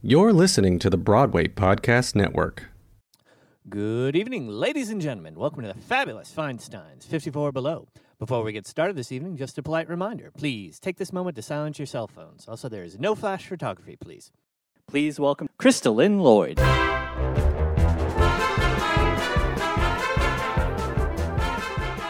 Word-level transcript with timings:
You're 0.00 0.32
listening 0.32 0.78
to 0.78 0.90
the 0.90 0.96
Broadway 0.96 1.48
Podcast 1.48 2.14
Network. 2.14 2.66
Good 3.68 4.14
evening, 4.14 4.46
ladies 4.46 4.90
and 4.90 5.00
gentlemen. 5.00 5.34
Welcome 5.34 5.62
to 5.62 5.72
the 5.72 5.74
fabulous 5.74 6.30
Feinstein's 6.30 7.04
54 7.04 7.50
Below. 7.50 7.88
Before 8.20 8.44
we 8.44 8.52
get 8.52 8.64
started 8.64 8.94
this 8.94 9.10
evening, 9.10 9.36
just 9.36 9.58
a 9.58 9.62
polite 9.62 9.88
reminder 9.88 10.30
please 10.30 10.78
take 10.78 10.98
this 10.98 11.12
moment 11.12 11.34
to 11.34 11.42
silence 11.42 11.80
your 11.80 11.86
cell 11.86 12.06
phones. 12.06 12.46
Also, 12.46 12.68
there 12.68 12.84
is 12.84 12.96
no 12.96 13.16
flash 13.16 13.48
photography, 13.48 13.96
please. 13.96 14.30
Please 14.86 15.18
welcome 15.18 15.48
Kristolyn 15.58 16.20
Lloyd. 16.20 16.60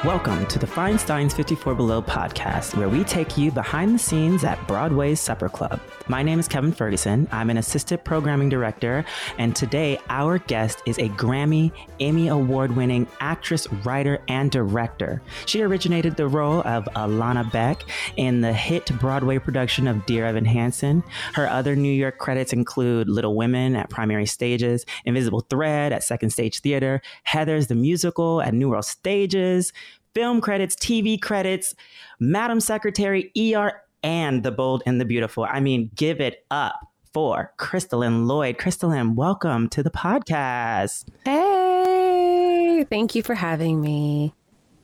Welcome 0.04 0.46
to 0.46 0.60
the 0.60 0.66
Feinstein's 0.66 1.34
54 1.34 1.74
Below 1.74 2.02
podcast, 2.02 2.76
where 2.76 2.88
we 2.88 3.02
take 3.02 3.36
you 3.36 3.50
behind 3.50 3.92
the 3.92 3.98
scenes 3.98 4.44
at 4.44 4.64
Broadway's 4.68 5.18
Supper 5.18 5.48
Club. 5.48 5.80
My 6.06 6.22
name 6.22 6.38
is 6.38 6.46
Kevin 6.46 6.70
Ferguson. 6.70 7.26
I'm 7.32 7.50
an 7.50 7.56
assistant 7.56 8.04
programming 8.04 8.48
director, 8.48 9.04
and 9.38 9.56
today 9.56 9.98
our 10.08 10.38
guest 10.38 10.82
is 10.86 10.98
a 10.98 11.08
Grammy, 11.08 11.72
Emmy 11.98 12.28
Award 12.28 12.76
winning 12.76 13.08
actress, 13.18 13.66
writer, 13.84 14.20
and 14.28 14.52
director. 14.52 15.20
She 15.46 15.62
originated 15.62 16.14
the 16.14 16.28
role 16.28 16.60
of 16.60 16.84
Alana 16.94 17.50
Beck 17.50 17.82
in 18.16 18.40
the 18.40 18.52
hit 18.52 18.96
Broadway 19.00 19.40
production 19.40 19.88
of 19.88 20.06
Dear 20.06 20.26
Evan 20.26 20.44
Hansen. 20.44 21.02
Her 21.34 21.48
other 21.48 21.74
New 21.74 21.92
York 21.92 22.18
credits 22.18 22.52
include 22.52 23.08
Little 23.08 23.34
Women 23.34 23.74
at 23.74 23.90
Primary 23.90 24.26
Stages, 24.26 24.86
Invisible 25.04 25.40
Thread 25.40 25.92
at 25.92 26.04
Second 26.04 26.30
Stage 26.30 26.60
Theater, 26.60 27.02
Heathers 27.26 27.66
the 27.66 27.74
Musical 27.74 28.40
at 28.40 28.54
New 28.54 28.70
World 28.70 28.84
Stages 28.84 29.72
film 30.14 30.40
credits, 30.40 30.74
TV 30.76 31.20
credits, 31.20 31.74
Madam 32.20 32.60
Secretary, 32.60 33.32
ER, 33.38 33.82
and 34.02 34.42
The 34.42 34.50
Bold 34.50 34.82
and 34.86 35.00
the 35.00 35.04
Beautiful. 35.04 35.44
I 35.44 35.60
mean, 35.60 35.90
give 35.94 36.20
it 36.20 36.44
up 36.50 36.80
for 37.12 37.52
Kristolyn 37.58 38.26
Lloyd. 38.26 38.58
Kristolyn, 38.58 39.14
welcome 39.14 39.68
to 39.70 39.82
the 39.82 39.90
podcast. 39.90 41.04
Hey, 41.24 42.84
thank 42.88 43.14
you 43.14 43.22
for 43.22 43.34
having 43.34 43.80
me. 43.80 44.34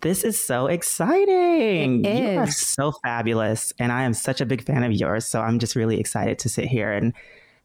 This 0.00 0.22
is 0.22 0.38
so 0.42 0.66
exciting. 0.66 2.04
It 2.04 2.32
You 2.32 2.38
are 2.40 2.50
so 2.50 2.92
fabulous. 3.02 3.72
And 3.78 3.90
I 3.90 4.02
am 4.02 4.12
such 4.12 4.42
a 4.42 4.46
big 4.46 4.62
fan 4.64 4.84
of 4.84 4.92
yours. 4.92 5.24
So 5.24 5.40
I'm 5.40 5.58
just 5.58 5.76
really 5.76 5.98
excited 5.98 6.38
to 6.40 6.48
sit 6.50 6.66
here 6.66 6.92
and 6.92 7.14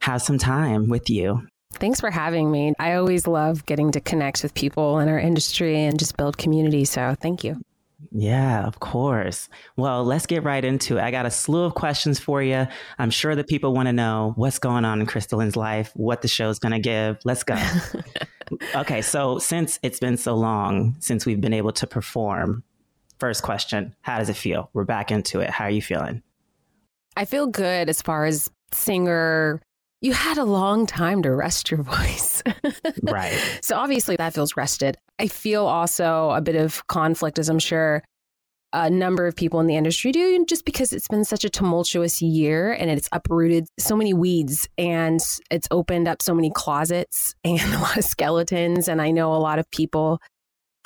have 0.00 0.22
some 0.22 0.38
time 0.38 0.88
with 0.88 1.10
you. 1.10 1.46
Thanks 1.74 2.00
for 2.00 2.10
having 2.10 2.50
me. 2.50 2.74
I 2.78 2.94
always 2.94 3.26
love 3.26 3.64
getting 3.64 3.92
to 3.92 4.00
connect 4.00 4.42
with 4.42 4.54
people 4.54 4.98
in 4.98 5.08
our 5.08 5.18
industry 5.18 5.84
and 5.84 5.98
just 5.98 6.16
build 6.16 6.36
community. 6.36 6.84
So 6.84 7.14
thank 7.20 7.44
you. 7.44 7.60
Yeah, 8.12 8.66
of 8.66 8.80
course. 8.80 9.48
Well, 9.76 10.04
let's 10.04 10.26
get 10.26 10.42
right 10.42 10.64
into 10.64 10.98
it. 10.98 11.02
I 11.02 11.10
got 11.10 11.26
a 11.26 11.30
slew 11.30 11.64
of 11.64 11.74
questions 11.74 12.18
for 12.18 12.42
you. 12.42 12.66
I'm 12.98 13.10
sure 13.10 13.36
that 13.36 13.46
people 13.46 13.72
want 13.72 13.86
to 13.86 13.92
know 13.92 14.32
what's 14.36 14.58
going 14.58 14.84
on 14.84 15.00
in 15.00 15.06
Kristolyn's 15.06 15.56
life, 15.56 15.92
what 15.94 16.22
the 16.22 16.28
show's 16.28 16.58
going 16.58 16.72
to 16.72 16.80
give. 16.80 17.18
Let's 17.24 17.44
go. 17.44 17.56
okay, 18.74 19.02
so 19.02 19.38
since 19.38 19.78
it's 19.82 20.00
been 20.00 20.16
so 20.16 20.34
long 20.34 20.96
since 20.98 21.24
we've 21.24 21.40
been 21.40 21.52
able 21.52 21.72
to 21.72 21.86
perform, 21.86 22.64
first 23.18 23.42
question 23.42 23.94
How 24.00 24.18
does 24.18 24.28
it 24.28 24.36
feel? 24.36 24.70
We're 24.72 24.84
back 24.84 25.10
into 25.10 25.40
it. 25.40 25.50
How 25.50 25.64
are 25.64 25.70
you 25.70 25.82
feeling? 25.82 26.22
I 27.16 27.26
feel 27.26 27.46
good 27.46 27.88
as 27.88 28.02
far 28.02 28.24
as 28.24 28.50
singer. 28.72 29.60
You 30.00 30.12
had 30.12 30.38
a 30.38 30.44
long 30.44 30.86
time 30.86 31.22
to 31.22 31.30
rest 31.30 31.70
your 31.70 31.82
voice. 31.82 32.42
Right. 33.02 33.38
So 33.62 33.76
obviously 33.76 34.16
that 34.16 34.34
feels 34.34 34.56
rested. 34.56 34.96
I 35.18 35.28
feel 35.28 35.66
also 35.66 36.30
a 36.30 36.40
bit 36.40 36.56
of 36.56 36.86
conflict, 36.86 37.38
as 37.38 37.48
I'm 37.48 37.58
sure 37.58 38.02
a 38.72 38.88
number 38.88 39.26
of 39.26 39.34
people 39.34 39.58
in 39.60 39.66
the 39.66 39.76
industry 39.76 40.12
do, 40.12 40.44
just 40.46 40.64
because 40.64 40.92
it's 40.92 41.08
been 41.08 41.24
such 41.24 41.44
a 41.44 41.50
tumultuous 41.50 42.22
year 42.22 42.72
and 42.72 42.88
it's 42.88 43.08
uprooted 43.10 43.66
so 43.78 43.96
many 43.96 44.14
weeds 44.14 44.68
and 44.78 45.20
it's 45.50 45.66
opened 45.70 46.06
up 46.06 46.22
so 46.22 46.34
many 46.34 46.50
closets 46.54 47.34
and 47.44 47.60
a 47.74 47.78
lot 47.78 47.96
of 47.96 48.04
skeletons. 48.04 48.88
And 48.88 49.02
I 49.02 49.10
know 49.10 49.34
a 49.34 49.36
lot 49.36 49.58
of 49.58 49.70
people 49.70 50.20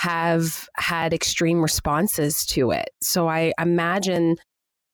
have 0.00 0.68
had 0.76 1.14
extreme 1.14 1.62
responses 1.62 2.44
to 2.46 2.70
it. 2.70 2.90
So 3.02 3.28
I 3.28 3.52
imagine 3.60 4.36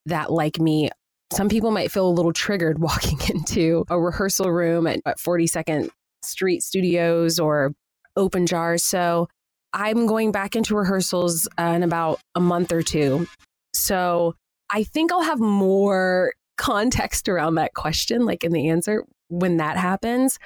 that, 0.06 0.30
like 0.30 0.58
me, 0.58 0.90
some 1.32 1.48
people 1.48 1.70
might 1.70 1.90
feel 1.90 2.08
a 2.08 2.10
little 2.10 2.32
triggered 2.32 2.78
walking 2.80 3.18
into 3.28 3.84
a 3.88 3.98
rehearsal 4.00 4.50
room 4.50 4.86
at, 4.86 5.00
at 5.06 5.18
42nd 5.18 5.90
Street 6.22 6.62
Studios 6.62 7.38
or 7.38 7.72
Open 8.16 8.46
Jars. 8.46 8.84
So 8.84 9.28
I'm 9.72 10.06
going 10.06 10.32
back 10.32 10.56
into 10.56 10.76
rehearsals 10.76 11.48
uh, 11.58 11.72
in 11.76 11.82
about 11.82 12.20
a 12.34 12.40
month 12.40 12.72
or 12.72 12.82
two. 12.82 13.26
So 13.72 14.34
I 14.70 14.84
think 14.84 15.12
I'll 15.12 15.22
have 15.22 15.40
more 15.40 16.32
context 16.56 17.28
around 17.28 17.54
that 17.54 17.74
question, 17.74 18.26
like 18.26 18.44
in 18.44 18.52
the 18.52 18.68
answer 18.68 19.04
when 19.28 19.58
that 19.58 19.76
happens. 19.76 20.38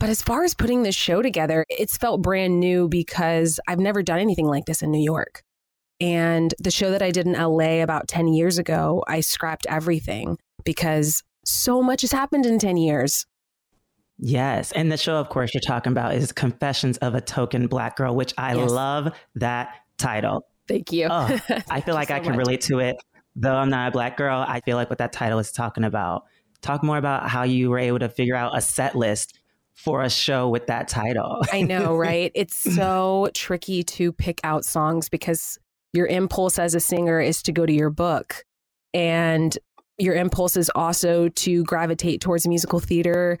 But 0.00 0.10
as 0.10 0.22
far 0.22 0.44
as 0.44 0.54
putting 0.54 0.82
this 0.82 0.94
show 0.94 1.22
together, 1.22 1.64
it's 1.68 1.96
felt 1.96 2.22
brand 2.22 2.60
new 2.60 2.88
because 2.88 3.58
I've 3.66 3.80
never 3.80 4.02
done 4.02 4.20
anything 4.20 4.46
like 4.46 4.66
this 4.66 4.82
in 4.82 4.90
New 4.90 5.02
York. 5.02 5.42
And 6.00 6.54
the 6.58 6.70
show 6.70 6.90
that 6.90 7.02
I 7.02 7.10
did 7.10 7.26
in 7.26 7.32
LA 7.32 7.82
about 7.82 8.06
10 8.08 8.28
years 8.28 8.58
ago, 8.58 9.02
I 9.08 9.20
scrapped 9.20 9.66
everything 9.68 10.38
because 10.64 11.22
so 11.44 11.82
much 11.82 12.02
has 12.02 12.12
happened 12.12 12.46
in 12.46 12.58
10 12.58 12.76
years. 12.76 13.26
Yes. 14.18 14.72
And 14.72 14.90
the 14.90 14.96
show, 14.96 15.16
of 15.16 15.28
course, 15.28 15.54
you're 15.54 15.60
talking 15.60 15.92
about 15.92 16.14
is 16.14 16.32
Confessions 16.32 16.98
of 16.98 17.14
a 17.14 17.20
Token 17.20 17.66
Black 17.68 17.96
Girl, 17.96 18.14
which 18.14 18.34
I 18.36 18.54
Yes. 18.54 18.70
love 18.70 19.12
that 19.36 19.74
title. 19.96 20.46
Thank 20.66 20.92
you. 20.92 21.06
Oh, 21.10 21.38
I 21.70 21.80
feel 21.80 21.94
like 21.94 22.08
you 22.10 22.16
I 22.16 22.20
can 22.20 22.30
much. 22.30 22.38
relate 22.38 22.60
to 22.62 22.80
it. 22.80 22.96
Though 23.36 23.54
I'm 23.54 23.70
not 23.70 23.88
a 23.88 23.90
black 23.92 24.16
girl, 24.16 24.44
I 24.46 24.60
feel 24.60 24.76
like 24.76 24.90
what 24.90 24.98
that 24.98 25.12
title 25.12 25.38
is 25.38 25.52
talking 25.52 25.84
about. 25.84 26.24
Talk 26.60 26.82
more 26.82 26.98
about 26.98 27.28
how 27.28 27.44
you 27.44 27.70
were 27.70 27.78
able 27.78 28.00
to 28.00 28.08
figure 28.08 28.34
out 28.34 28.56
a 28.56 28.60
set 28.60 28.96
list 28.96 29.38
for 29.74 30.02
a 30.02 30.10
show 30.10 30.48
with 30.48 30.66
that 30.66 30.88
title. 30.88 31.40
I 31.52 31.62
know, 31.62 31.96
right? 31.96 32.32
It's 32.34 32.56
so 32.56 33.30
tricky 33.34 33.84
to 33.84 34.12
pick 34.12 34.40
out 34.42 34.64
songs 34.64 35.08
because 35.08 35.56
your 35.92 36.06
impulse 36.06 36.58
as 36.58 36.74
a 36.74 36.80
singer 36.80 37.20
is 37.20 37.42
to 37.42 37.52
go 37.52 37.66
to 37.66 37.72
your 37.72 37.90
book. 37.90 38.44
And 38.94 39.56
your 39.98 40.14
impulse 40.14 40.56
is 40.56 40.70
also 40.74 41.28
to 41.28 41.64
gravitate 41.64 42.20
towards 42.20 42.46
musical 42.46 42.80
theater 42.80 43.38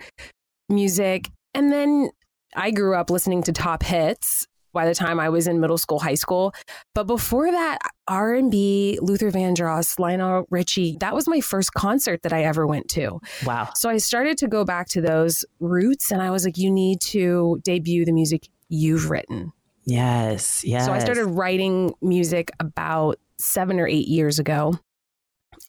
music. 0.68 1.30
And 1.54 1.72
then 1.72 2.10
I 2.54 2.70
grew 2.70 2.94
up 2.94 3.10
listening 3.10 3.42
to 3.44 3.52
top 3.52 3.82
hits 3.82 4.46
by 4.72 4.86
the 4.86 4.94
time 4.94 5.18
I 5.18 5.28
was 5.28 5.46
in 5.46 5.60
middle 5.60 5.78
school, 5.78 5.98
high 5.98 6.14
school. 6.14 6.52
But 6.94 7.04
before 7.04 7.50
that, 7.50 7.78
R&B, 8.06 8.98
Luther 9.00 9.30
Vandross, 9.30 9.98
Lionel 9.98 10.46
Richie, 10.50 10.96
that 11.00 11.14
was 11.14 11.26
my 11.26 11.40
first 11.40 11.72
concert 11.74 12.22
that 12.22 12.32
I 12.32 12.42
ever 12.44 12.66
went 12.66 12.88
to. 12.90 13.18
wow. 13.44 13.70
So 13.74 13.88
I 13.88 13.96
started 13.96 14.36
to 14.38 14.48
go 14.48 14.64
back 14.64 14.88
to 14.88 15.00
those 15.00 15.44
roots 15.60 16.10
and 16.10 16.22
I 16.22 16.30
was 16.30 16.44
like, 16.44 16.58
you 16.58 16.70
need 16.70 17.00
to 17.02 17.60
debut 17.64 18.04
the 18.04 18.12
music 18.12 18.48
you've 18.68 19.10
written. 19.10 19.52
Yes. 19.88 20.64
Yes. 20.64 20.84
So 20.84 20.92
I 20.92 20.98
started 20.98 21.24
writing 21.24 21.94
music 22.02 22.50
about 22.60 23.18
seven 23.38 23.80
or 23.80 23.86
eight 23.86 24.06
years 24.06 24.38
ago 24.38 24.78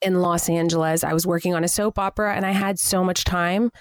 in 0.02 0.22
Los 0.22 0.50
Angeles. 0.50 1.06
I 1.06 1.14
was 1.14 1.26
working 1.26 1.56
on 1.56 1.64
a 1.64 1.70
soap 1.70 1.98
opera 1.98 2.36
and 2.36 2.46
I 2.46 2.52
had 2.52 2.80
so 2.80 3.04
much 3.04 3.24
time 3.24 3.72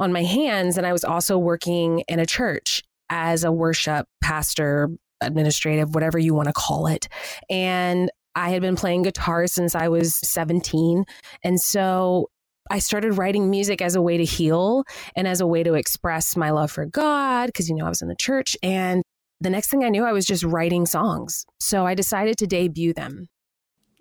on 0.00 0.12
my 0.12 0.24
hands. 0.24 0.76
And 0.76 0.86
I 0.86 0.92
was 0.92 1.04
also 1.04 1.38
working 1.38 2.02
in 2.08 2.18
a 2.18 2.26
church 2.26 2.82
as 3.10 3.44
a 3.44 3.52
worship 3.52 4.06
pastor, 4.20 4.90
administrative, 5.20 5.94
whatever 5.94 6.18
you 6.18 6.34
want 6.34 6.48
to 6.48 6.52
call 6.52 6.88
it. 6.88 7.08
And 7.48 8.10
I 8.34 8.50
had 8.50 8.62
been 8.62 8.76
playing 8.76 9.02
guitar 9.02 9.46
since 9.46 9.76
I 9.76 9.86
was 9.86 10.16
17. 10.16 11.04
And 11.44 11.60
so 11.60 12.28
I 12.70 12.80
started 12.80 13.12
writing 13.12 13.50
music 13.50 13.80
as 13.80 13.94
a 13.94 14.02
way 14.02 14.16
to 14.16 14.24
heal 14.24 14.82
and 15.14 15.28
as 15.28 15.40
a 15.40 15.46
way 15.46 15.62
to 15.62 15.74
express 15.74 16.36
my 16.36 16.50
love 16.50 16.72
for 16.72 16.84
God, 16.86 17.46
because, 17.46 17.68
you 17.68 17.76
know, 17.76 17.86
I 17.86 17.88
was 17.88 18.02
in 18.02 18.08
the 18.08 18.16
church. 18.16 18.56
And 18.64 19.04
the 19.40 19.50
next 19.50 19.68
thing 19.70 19.84
I 19.84 19.88
knew, 19.88 20.04
I 20.04 20.12
was 20.12 20.24
just 20.26 20.44
writing 20.44 20.86
songs. 20.86 21.44
So 21.60 21.86
I 21.86 21.94
decided 21.94 22.36
to 22.38 22.46
debut 22.46 22.92
them. 22.92 23.28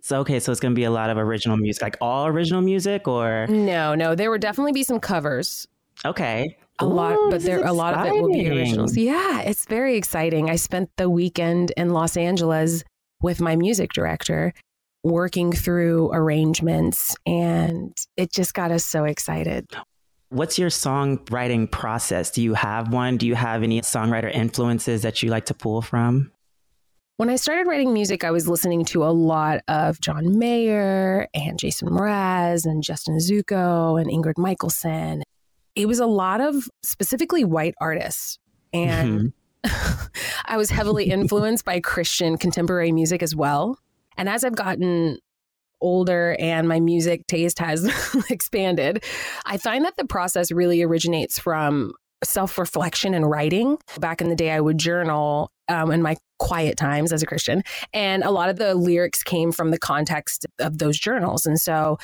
So 0.01 0.19
okay, 0.19 0.40
so 0.40 0.51
it's 0.51 0.62
gonna 0.62 0.75
be 0.75 0.84
a 0.84 0.91
lot 0.91 1.09
of 1.09 1.18
original 1.18 1.57
music, 1.57 1.81
like 1.81 1.97
all 2.00 2.28
original 2.28 2.62
music, 2.62 3.07
or 3.07 3.47
No, 3.47 3.95
no, 3.95 4.13
there 4.16 4.29
would 4.29 4.41
definitely 4.41 4.72
be 4.74 4.84
some 4.84 5.00
covers. 5.00 5.68
okay, 6.06 6.57
A 6.80 6.86
lot, 6.86 7.18
but 7.31 7.42
there 7.42 7.60
is 7.60 7.65
a 7.65 7.74
lot 7.74 7.95
of 7.95 8.06
it 8.06 8.13
will 8.21 8.27
be 8.31 8.42
exciting. 8.42 8.57
originals. 8.60 8.95
Yeah, 8.98 9.42
it's 9.42 9.65
very 9.65 9.98
exciting. 9.98 10.50
I 10.50 10.57
spent 10.57 10.89
the 10.98 11.10
weekend 11.10 11.71
in 11.75 11.89
Los 11.89 12.15
Angeles 12.18 12.83
with 13.21 13.42
my 13.42 13.56
music 13.56 13.94
director 13.94 14.54
working 15.04 15.51
through 15.51 16.12
arrangements 16.13 17.15
and 17.25 17.95
it 18.18 18.31
just 18.31 18.54
got 18.54 18.71
us 18.71 18.86
so 18.86 19.06
excited. 19.06 19.68
What's 20.30 20.57
your 20.57 20.69
songwriting 20.69 21.69
process? 21.69 22.31
Do 22.31 22.42
you 22.42 22.56
have 22.56 22.92
one? 22.92 23.18
Do 23.18 23.27
you 23.27 23.36
have 23.36 23.63
any 23.63 23.81
songwriter 23.81 24.33
influences 24.33 25.04
that 25.04 25.22
you 25.22 25.30
like 25.30 25.45
to 25.45 25.54
pull 25.54 25.81
from? 25.81 26.31
When 27.18 27.30
I 27.30 27.38
started 27.38 27.66
writing 27.68 27.94
music, 27.94 28.25
I 28.25 28.31
was 28.31 28.48
listening 28.48 28.83
to 28.86 29.06
a 29.06 29.12
lot 29.13 29.62
of 29.69 30.01
John 30.01 30.38
Mayer 30.38 31.30
and 31.33 31.57
Jason 31.57 31.88
Mraz 31.88 32.66
and 32.66 32.83
Justin 32.83 33.16
Nozuka 33.16 34.01
and 34.01 34.10
Ingrid 34.10 34.38
Michaelson. 34.38 35.24
It 35.75 35.88
was 35.88 36.00
a 36.00 36.07
lot 36.07 36.42
of 36.42 36.68
specifically 36.83 37.45
white 37.45 37.75
artists. 37.80 38.38
And 38.74 39.33
mm-hmm. 39.66 40.07
I 40.45 40.57
was 40.57 40.69
heavily 40.69 41.06
influenced 41.06 41.63
by 41.63 41.80
Christian 41.80 42.38
contemporary 42.38 42.92
music 42.92 43.24
as 43.24 43.33
well. 43.33 43.80
And 44.18 44.27
as 44.27 44.44
I've 44.44 44.56
gotten 44.56 45.18
older 45.81 46.36
and 46.39 46.68
my 46.68 46.80
music 46.80 47.27
taste 47.27 47.60
has 47.60 47.89
expanded, 48.30 49.04
I 49.45 49.57
find 49.57 49.86
that 49.86 49.95
the 49.98 50.06
process 50.06 50.51
really 50.51 50.81
originates 50.81 51.39
from 51.39 51.94
self 52.24 52.57
reflection 52.57 53.13
and 53.13 53.30
writing. 53.30 53.77
Back 54.00 54.22
in 54.22 54.30
the 54.30 54.36
day, 54.36 54.51
I 54.51 54.60
would 54.60 54.77
journal 54.77 55.51
um, 55.69 55.92
in 55.92 56.01
my 56.01 56.18
quiet 56.39 56.77
times 56.77 57.13
as 57.13 57.24
a 57.24 57.25
Christian, 57.25 57.63
and 57.94 58.24
a 58.24 58.31
lot 58.31 58.50
of 58.50 58.57
the 58.57 58.75
lyrics 58.75 59.24
came 59.24 59.51
from 59.51 59.72
the 59.72 59.80
context 59.80 60.45
of 60.60 60.77
those 60.77 60.98
journals. 60.98 61.45
And 61.45 61.60
so 61.60 61.98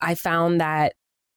I 0.00 0.14
found 0.14 0.60
that 0.60 0.92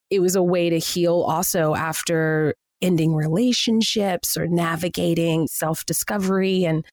it 0.09 0.19
was 0.19 0.35
a 0.35 0.43
way 0.43 0.69
to 0.69 0.77
heal 0.77 1.21
also 1.21 1.75
after 1.75 2.55
ending 2.81 3.13
relationships 3.13 4.37
or 4.37 4.47
navigating 4.47 5.47
self 5.47 5.85
discovery 5.85 6.65
and 6.65 6.85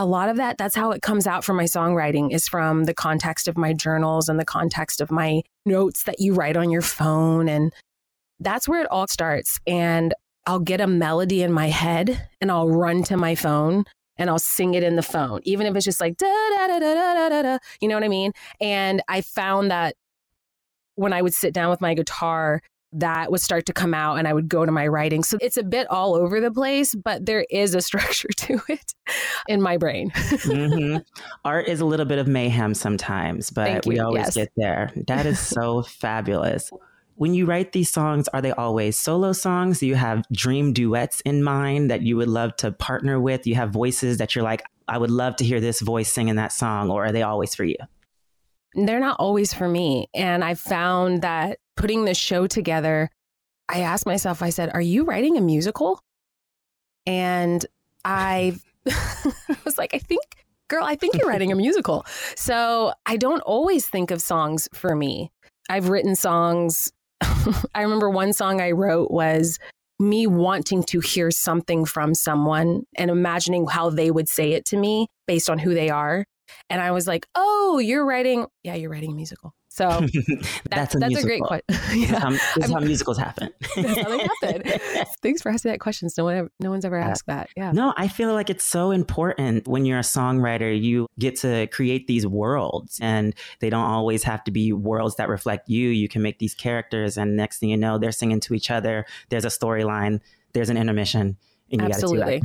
a 0.00 0.06
lot 0.06 0.30
of 0.30 0.38
that 0.38 0.56
that's 0.56 0.74
how 0.74 0.92
it 0.92 1.02
comes 1.02 1.26
out 1.26 1.44
from 1.44 1.58
my 1.58 1.64
songwriting 1.64 2.32
is 2.32 2.48
from 2.48 2.84
the 2.84 2.94
context 2.94 3.46
of 3.46 3.58
my 3.58 3.74
journals 3.74 4.30
and 4.30 4.40
the 4.40 4.46
context 4.46 5.02
of 5.02 5.10
my 5.10 5.42
notes 5.66 6.04
that 6.04 6.18
you 6.18 6.32
write 6.32 6.56
on 6.56 6.70
your 6.70 6.80
phone 6.80 7.50
and 7.50 7.70
that's 8.40 8.66
where 8.66 8.80
it 8.80 8.90
all 8.90 9.06
starts. 9.06 9.60
And 9.66 10.14
I'll 10.46 10.58
get 10.58 10.80
a 10.80 10.86
melody 10.86 11.42
in 11.42 11.52
my 11.52 11.68
head 11.68 12.28
and 12.40 12.50
I'll 12.50 12.70
run 12.70 13.02
to 13.04 13.18
my 13.18 13.34
phone 13.34 13.84
and 14.16 14.30
I'll 14.30 14.38
sing 14.38 14.72
it 14.72 14.82
in 14.82 14.96
the 14.96 15.02
phone 15.02 15.40
even 15.44 15.66
if 15.66 15.76
it's 15.76 15.84
just 15.84 16.00
like 16.00 16.16
da 16.16 16.26
da 16.26 16.66
da 16.66 16.78
da 16.78 16.94
da 16.94 17.28
da 17.28 17.42
da 17.42 17.58
you 17.82 17.88
know 17.88 17.94
what 17.94 18.04
I 18.04 18.08
mean? 18.08 18.32
And 18.58 19.02
I 19.06 19.20
found 19.20 19.70
that 19.70 19.96
when 20.94 21.12
I 21.12 21.20
would 21.20 21.34
sit 21.34 21.52
down 21.52 21.68
with 21.68 21.82
my 21.82 21.92
guitar 21.92 22.62
that 22.92 23.30
would 23.30 23.40
start 23.40 23.66
to 23.66 23.72
come 23.72 23.94
out 23.94 24.16
and 24.16 24.26
I 24.26 24.32
would 24.32 24.48
go 24.48 24.66
to 24.66 24.72
my 24.72 24.86
writing. 24.86 25.22
So 25.22 25.38
it's 25.40 25.56
a 25.56 25.62
bit 25.62 25.86
all 25.88 26.14
over 26.14 26.40
the 26.40 26.50
place, 26.50 26.94
but 26.94 27.26
there 27.26 27.46
is 27.50 27.74
a 27.74 27.80
structure 27.90 28.28
to 28.28 28.60
it 28.68 28.94
in 29.48 29.62
my 29.62 29.76
brain. 29.76 30.10
mm-hmm. 30.10 30.98
Art 31.44 31.68
is 31.68 31.80
a 31.80 31.84
little 31.84 32.06
bit 32.06 32.18
of 32.18 32.26
mayhem 32.26 32.74
sometimes, 32.74 33.50
but 33.50 33.86
we 33.86 34.00
always 34.00 34.26
yes. 34.26 34.34
get 34.34 34.52
there. 34.56 34.92
That 35.06 35.26
is 35.26 35.38
so 35.38 35.82
fabulous. 35.82 36.70
When 37.16 37.34
you 37.34 37.44
write 37.44 37.72
these 37.72 37.90
songs, 37.90 38.28
are 38.28 38.40
they 38.40 38.52
always 38.52 38.96
solo 38.96 39.32
songs? 39.32 39.80
Do 39.80 39.86
you 39.86 39.94
have 39.94 40.24
dream 40.32 40.72
duets 40.72 41.20
in 41.20 41.42
mind 41.42 41.90
that 41.90 42.00
you 42.00 42.16
would 42.16 42.28
love 42.28 42.56
to 42.56 42.72
partner 42.72 43.20
with? 43.20 43.46
You 43.46 43.56
have 43.56 43.70
voices 43.70 44.18
that 44.18 44.34
you're 44.34 44.44
like, 44.44 44.62
I 44.88 44.96
would 44.96 45.10
love 45.10 45.36
to 45.36 45.44
hear 45.44 45.60
this 45.60 45.80
voice 45.80 46.10
singing 46.10 46.36
that 46.36 46.50
song, 46.50 46.90
or 46.90 47.04
are 47.04 47.12
they 47.12 47.22
always 47.22 47.54
for 47.54 47.64
you? 47.64 47.76
They're 48.74 49.00
not 49.00 49.16
always 49.18 49.52
for 49.52 49.68
me. 49.68 50.08
And 50.14 50.44
I 50.44 50.54
found 50.54 51.22
that 51.22 51.58
putting 51.76 52.04
the 52.04 52.14
show 52.14 52.46
together, 52.46 53.10
I 53.68 53.80
asked 53.80 54.06
myself, 54.06 54.42
I 54.42 54.50
said, 54.50 54.70
Are 54.74 54.80
you 54.80 55.04
writing 55.04 55.36
a 55.36 55.40
musical? 55.40 56.00
And 57.06 57.64
I 58.04 58.58
was 59.64 59.78
like, 59.78 59.94
I 59.94 59.98
think, 59.98 60.22
girl, 60.68 60.84
I 60.84 60.94
think 60.94 61.16
you're 61.16 61.28
writing 61.28 61.52
a 61.52 61.56
musical. 61.56 62.04
So 62.36 62.92
I 63.06 63.16
don't 63.16 63.40
always 63.42 63.86
think 63.86 64.10
of 64.10 64.20
songs 64.20 64.68
for 64.72 64.94
me. 64.94 65.30
I've 65.68 65.88
written 65.88 66.16
songs. 66.16 66.92
I 67.20 67.82
remember 67.82 68.10
one 68.10 68.32
song 68.32 68.60
I 68.60 68.72
wrote 68.72 69.10
was 69.10 69.58
me 69.98 70.26
wanting 70.26 70.82
to 70.82 71.00
hear 71.00 71.30
something 71.30 71.84
from 71.84 72.14
someone 72.14 72.84
and 72.96 73.10
imagining 73.10 73.66
how 73.66 73.90
they 73.90 74.10
would 74.10 74.28
say 74.28 74.52
it 74.52 74.64
to 74.64 74.76
me 74.76 75.06
based 75.26 75.50
on 75.50 75.58
who 75.58 75.74
they 75.74 75.90
are. 75.90 76.24
And 76.68 76.80
I 76.80 76.90
was 76.90 77.06
like, 77.06 77.26
oh, 77.34 77.78
you're 77.78 78.04
writing, 78.04 78.46
yeah, 78.62 78.74
you're 78.74 78.90
writing 78.90 79.12
a 79.12 79.14
musical. 79.14 79.54
So 79.72 79.88
that's, 79.88 80.14
that's, 80.68 80.94
a, 80.96 80.98
that's 80.98 81.18
a, 81.18 81.22
great 81.22 81.42
question. 81.42 81.64
yeah. 81.70 81.76
This, 81.96 82.10
is 82.10 82.18
how, 82.18 82.30
this 82.30 82.64
is 82.64 82.72
how 82.72 82.80
musicals 82.80 83.18
happen. 83.18 83.50
that's 83.76 84.00
how 84.00 84.08
they 84.08 84.28
happen. 84.42 84.80
Thanks 85.22 85.42
for 85.42 85.50
asking 85.50 85.70
that 85.70 85.78
question. 85.78 86.08
No 86.18 86.24
one, 86.24 86.36
ever, 86.36 86.50
no 86.58 86.70
one's 86.70 86.84
ever 86.84 86.98
uh, 86.98 87.04
asked 87.04 87.26
that. 87.26 87.50
Yeah. 87.56 87.70
No, 87.70 87.94
I 87.96 88.08
feel 88.08 88.34
like 88.34 88.50
it's 88.50 88.64
so 88.64 88.90
important 88.90 89.68
when 89.68 89.84
you're 89.84 90.00
a 90.00 90.02
songwriter. 90.02 90.78
You 90.78 91.06
get 91.18 91.36
to 91.36 91.68
create 91.68 92.08
these 92.08 92.26
worlds, 92.26 92.98
and 93.00 93.32
they 93.60 93.70
don't 93.70 93.84
always 93.84 94.24
have 94.24 94.42
to 94.44 94.50
be 94.50 94.72
worlds 94.72 95.16
that 95.16 95.28
reflect 95.28 95.68
you. 95.68 95.88
You 95.88 96.08
can 96.08 96.20
make 96.20 96.40
these 96.40 96.54
characters, 96.54 97.16
and 97.16 97.36
next 97.36 97.58
thing 97.58 97.68
you 97.68 97.76
know, 97.76 97.96
they're 97.96 98.12
singing 98.12 98.40
to 98.40 98.54
each 98.54 98.72
other. 98.72 99.06
There's 99.28 99.44
a 99.44 99.48
storyline. 99.48 100.20
There's 100.52 100.68
an 100.68 100.76
intermission 100.76 101.36
and 101.70 101.80
you 101.82 101.86
Absolutely. 101.86 102.42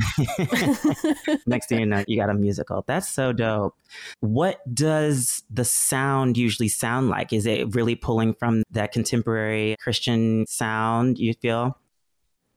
Next 1.46 1.68
thing 1.68 1.80
you 1.80 1.86
know, 1.86 2.04
you 2.06 2.18
got 2.18 2.30
a 2.30 2.34
musical. 2.34 2.84
That's 2.86 3.08
so 3.08 3.32
dope. 3.32 3.74
What 4.20 4.58
does 4.72 5.42
the 5.50 5.64
sound 5.64 6.36
usually 6.36 6.68
sound 6.68 7.08
like? 7.08 7.32
Is 7.32 7.46
it 7.46 7.74
really 7.74 7.94
pulling 7.94 8.34
from 8.34 8.62
that 8.70 8.92
contemporary 8.92 9.76
Christian 9.80 10.46
sound, 10.46 11.18
you 11.18 11.34
feel? 11.34 11.78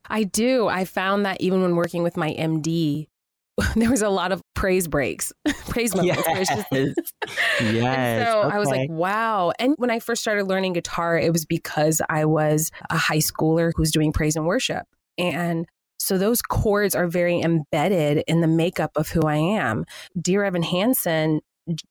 I 0.05 0.23
do. 0.23 0.67
I 0.67 0.85
found 0.85 1.25
that 1.25 1.39
even 1.41 1.61
when 1.61 1.75
working 1.75 2.03
with 2.03 2.17
my 2.17 2.33
MD, 2.33 3.07
there 3.75 3.89
was 3.89 4.01
a 4.01 4.09
lot 4.09 4.31
of 4.31 4.41
praise 4.53 4.87
breaks, 4.87 5.33
praise 5.69 5.95
moments. 5.95 6.23
Yes. 6.27 6.65
Just... 6.71 7.13
yes. 7.61 8.27
so 8.27 8.41
okay. 8.41 8.55
I 8.55 8.59
was 8.59 8.69
like, 8.69 8.89
wow. 8.89 9.51
And 9.59 9.75
when 9.77 9.89
I 9.89 9.99
first 9.99 10.21
started 10.21 10.45
learning 10.45 10.73
guitar, 10.73 11.17
it 11.17 11.31
was 11.31 11.45
because 11.45 12.01
I 12.09 12.25
was 12.25 12.71
a 12.89 12.97
high 12.97 13.17
schooler 13.17 13.71
who 13.75 13.81
was 13.81 13.91
doing 13.91 14.11
praise 14.11 14.35
and 14.35 14.45
worship. 14.45 14.87
And 15.17 15.67
so 16.09 16.17
those 16.17 16.41
chords 16.41 16.95
are 16.95 17.05
very 17.05 17.39
embedded 17.39 18.23
in 18.27 18.41
the 18.41 18.47
makeup 18.47 18.89
of 18.95 19.09
who 19.09 19.21
I 19.27 19.35
am. 19.35 19.85
Dear 20.19 20.43
Evan 20.43 20.63
Hansen, 20.63 21.41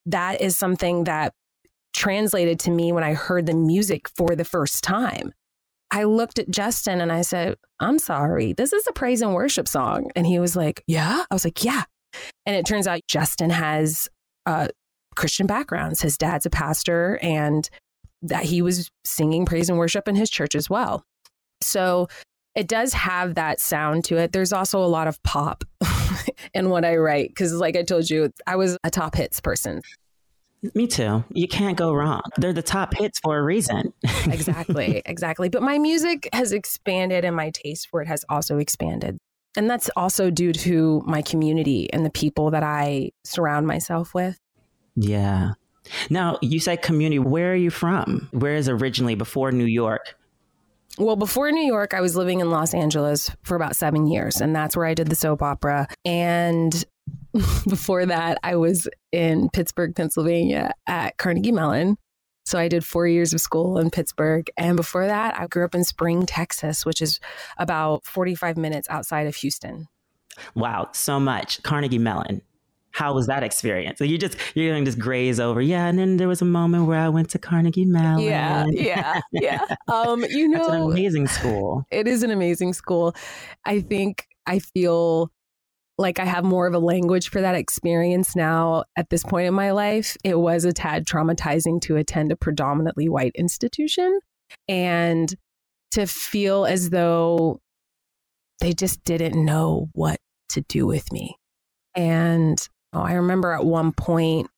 that 0.07 0.41
is 0.41 0.59
something 0.59 1.05
that 1.05 1.35
translated 1.95 2.59
to 2.61 2.73
me 2.73 2.91
when 2.91 3.05
I 3.05 3.15
heard 3.15 3.47
the 3.47 3.55
music 3.55 4.09
for 4.17 4.35
the 4.35 4.45
first 4.45 4.83
time. 4.83 5.33
I 5.93 6.03
looked 6.03 6.41
at 6.41 6.51
Justin 6.51 7.01
and 7.01 7.13
I 7.13 7.23
said, 7.23 7.59
I'm 7.79 8.01
sorry, 8.01 8.55
this 8.55 8.73
is 8.73 8.89
a 8.89 8.93
praise 8.93 9.23
and 9.23 9.35
worship 9.35 9.69
song. 9.69 10.11
And 10.17 10.27
he 10.27 10.41
was 10.41 10.57
like, 10.57 10.83
Yeah. 10.89 11.25
I 11.31 11.33
was 11.33 11.45
like, 11.45 11.63
Yeah. 11.63 11.85
And 12.45 12.57
it 12.57 12.67
turns 12.67 12.89
out 12.89 13.03
Justin 13.07 13.51
has 13.51 14.09
Christian 15.15 15.47
backgrounds. 15.47 16.03
His 16.03 16.19
dad's 16.19 16.45
a 16.45 16.51
pastor 16.51 17.21
and 17.23 17.71
that 18.23 18.47
he 18.47 18.63
was 18.63 18.91
singing 19.05 19.47
praise 19.47 19.69
and 19.69 19.79
worship 19.79 20.09
in 20.09 20.17
his 20.17 20.29
church 20.29 20.57
as 20.57 20.69
well. 20.69 21.05
So 21.63 22.09
it 22.59 22.67
does 22.67 22.93
have 22.93 23.37
that 23.37 23.61
sound 23.61 24.05
to 24.07 24.17
it. 24.17 24.33
There's 24.33 24.53
also 24.53 24.83
a 24.83 24.87
lot 24.87 25.07
of 25.07 25.23
pop 25.23 25.63
in 26.55 26.71
what 26.71 26.85
I 26.85 26.97
write 26.97 27.29
because, 27.29 27.53
like 27.55 27.77
I 27.77 27.85
told 27.85 28.11
you, 28.11 28.33
I 28.49 28.57
was 28.57 28.77
a 28.83 28.91
top 28.91 29.15
hits 29.15 29.41
person. 29.41 29.81
Me 30.75 30.89
too. 30.89 31.23
You 31.33 31.47
can't 31.47 31.77
go 31.77 31.95
wrong. 31.95 32.21
They're 32.37 32.53
the 32.53 32.61
top 32.61 32.95
hits 32.97 33.21
for 33.21 33.39
a 33.39 33.43
reason. 33.45 33.93
exactly, 34.27 35.03
exactly. 35.07 35.49
But 35.49 35.63
my 35.63 35.79
music 35.79 36.29
has 36.33 36.51
expanded 36.51 37.25
and 37.25 37.37
my 37.37 37.51
taste 37.51 37.87
for 37.89 38.03
it 38.03 38.09
has 38.09 38.25
also 38.29 38.59
expanded. 38.59 39.19
And 39.57 39.71
that's 39.71 39.89
also 39.95 40.29
due 40.29 40.53
to 40.55 41.01
my 41.07 41.23
community 41.23 41.89
and 41.93 42.05
the 42.05 42.11
people 42.11 42.51
that 42.51 42.65
I 42.65 43.13
surround 43.23 43.69
myself 43.69 44.15
with. 44.15 44.37
Yeah. 44.97 45.53
Now, 46.11 46.39
you 46.43 46.59
say 46.59 46.77
community. 46.77 47.21
Where 47.21 47.53
are 47.53 47.57
you 47.57 47.71
from? 47.71 48.29
Where 48.33 48.57
is 48.57 48.69
originally 48.69 49.15
before 49.15 49.53
New 49.53 49.65
York? 49.65 50.18
Well, 50.99 51.15
before 51.15 51.53
New 51.53 51.65
York, 51.65 51.95
I 51.95 52.01
was 52.01 52.17
living 52.17 52.41
in 52.41 52.51
Los 52.51 52.75
Angeles 52.75 53.31
for 53.45 53.55
about 53.55 53.77
seven 53.77 54.09
years, 54.09 54.41
and 54.41 54.55
that's 54.55 54.77
where 54.77 54.85
I 54.85 54.95
did 54.95 55.07
the 55.09 55.15
soap 55.15 55.43
opera. 55.43 55.87
And 56.05 56.85
before 57.69 58.05
that, 58.05 58.39
I 58.43 58.57
was 58.57 58.89
in 59.13 59.49
Pittsburgh, 59.51 59.95
Pennsylvania 59.95 60.73
at 60.89 61.17
Carnegie 61.17 61.53
Mellon. 61.53 61.99
So 62.47 62.59
I 62.59 62.67
did 62.67 62.85
four 62.85 63.07
years 63.07 63.33
of 63.33 63.41
school 63.41 63.79
in 63.79 63.91
Pittsburgh. 63.91 64.51
And 64.57 64.77
before 64.77 65.07
that, 65.07 65.39
I 65.39 65.47
grew 65.47 65.65
up 65.65 65.75
in 65.75 65.85
Spring, 65.85 66.27
Texas, 66.27 66.85
which 66.85 67.01
is 67.01 67.21
about 67.59 68.05
45 68.05 68.57
minutes 68.57 68.89
outside 68.91 69.29
of 69.29 69.37
Houston. 69.37 69.87
Wow, 70.55 70.89
so 70.93 71.21
much. 71.21 71.63
Carnegie 71.63 71.99
Mellon 71.99 72.43
how 72.99 73.15
was 73.15 73.29
that 73.29 73.45
experience? 73.45 73.97
So 73.99 74.05
you 74.05 74.19
just 74.19 74.37
you're 74.57 74.73
going 74.73 74.85
to 74.85 74.91
just 74.91 74.99
graze 74.99 75.39
over, 75.39 75.61
yeah. 75.61 75.87
And 75.87 75.97
then 75.97 76.17
there 76.17 76.27
was 76.27 76.43
a 76.43 76.45
moment 76.45 76.87
where 76.87 76.99
I 76.99 77.09
went 77.09 77.31
to 77.31 77.39
Carnegie 77.39 77.85
Mellon. 77.85 78.25
Yeah, 78.25 78.67
yeah, 78.73 79.21
yeah. 79.31 79.65
Um, 79.87 80.25
you 80.29 80.49
know, 80.49 80.59
it's 80.59 80.69
an 80.69 80.83
amazing 80.83 81.29
school. 81.29 81.85
It 81.93 82.09
is 82.09 82.25
an 82.25 82.33
amazing 82.33 82.73
school. 82.73 83.15
I 83.65 83.83
think 83.83 84.27
I 84.47 84.59
feel 84.59 85.31
like 85.97 86.19
I 86.19 86.25
have 86.25 86.43
more 86.43 86.67
of 86.67 86.75
a 86.75 86.81
language 86.81 87.31
for 87.31 87.41
that 87.41 87.55
experience 87.55 88.35
now 88.35 88.83
at 88.97 89.11
this 89.11 89.23
point 89.23 89.47
in 89.47 89.55
my 89.55 89.71
life. 89.71 90.17
It 90.25 90.41
was 90.41 90.65
a 90.65 90.73
tad 90.73 91.07
traumatizing 91.07 91.81
to 91.83 91.97
attend 91.97 92.33
a 92.33 92.37
predominantly 92.37 93.09
white 93.09 93.33
institution 93.37 94.19
and 94.67 95.33
to 95.93 96.07
feel 96.07 96.67
as 96.67 96.91
though 96.91 97.61
they 98.61 98.73
just 98.73 99.05
didn't 99.05 99.45
know 99.45 99.89
what 99.93 100.19
to 100.49 100.63
do 100.63 100.85
with 100.85 101.13
me. 101.13 101.37
And 101.95 102.69
Oh, 102.93 103.01
I 103.01 103.13
remember 103.15 103.53
at 103.53 103.65
one 103.65 103.93
point 103.93 104.49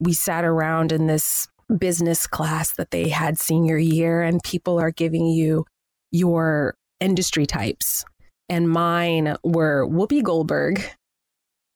we 0.00 0.12
sat 0.12 0.44
around 0.44 0.92
in 0.92 1.06
this 1.06 1.48
business 1.76 2.26
class 2.26 2.74
that 2.74 2.90
they 2.90 3.08
had 3.08 3.38
senior 3.38 3.78
year, 3.78 4.22
and 4.22 4.42
people 4.42 4.80
are 4.80 4.90
giving 4.90 5.26
you 5.26 5.64
your 6.10 6.74
industry 7.00 7.46
types. 7.46 8.04
And 8.48 8.68
mine 8.68 9.36
were 9.44 9.86
Whoopi 9.86 10.22
Goldberg, 10.22 10.82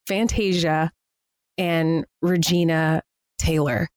Fantasia, 0.07 0.91
and 1.59 2.07
Regina 2.23 3.03
Taylor. 3.39 3.89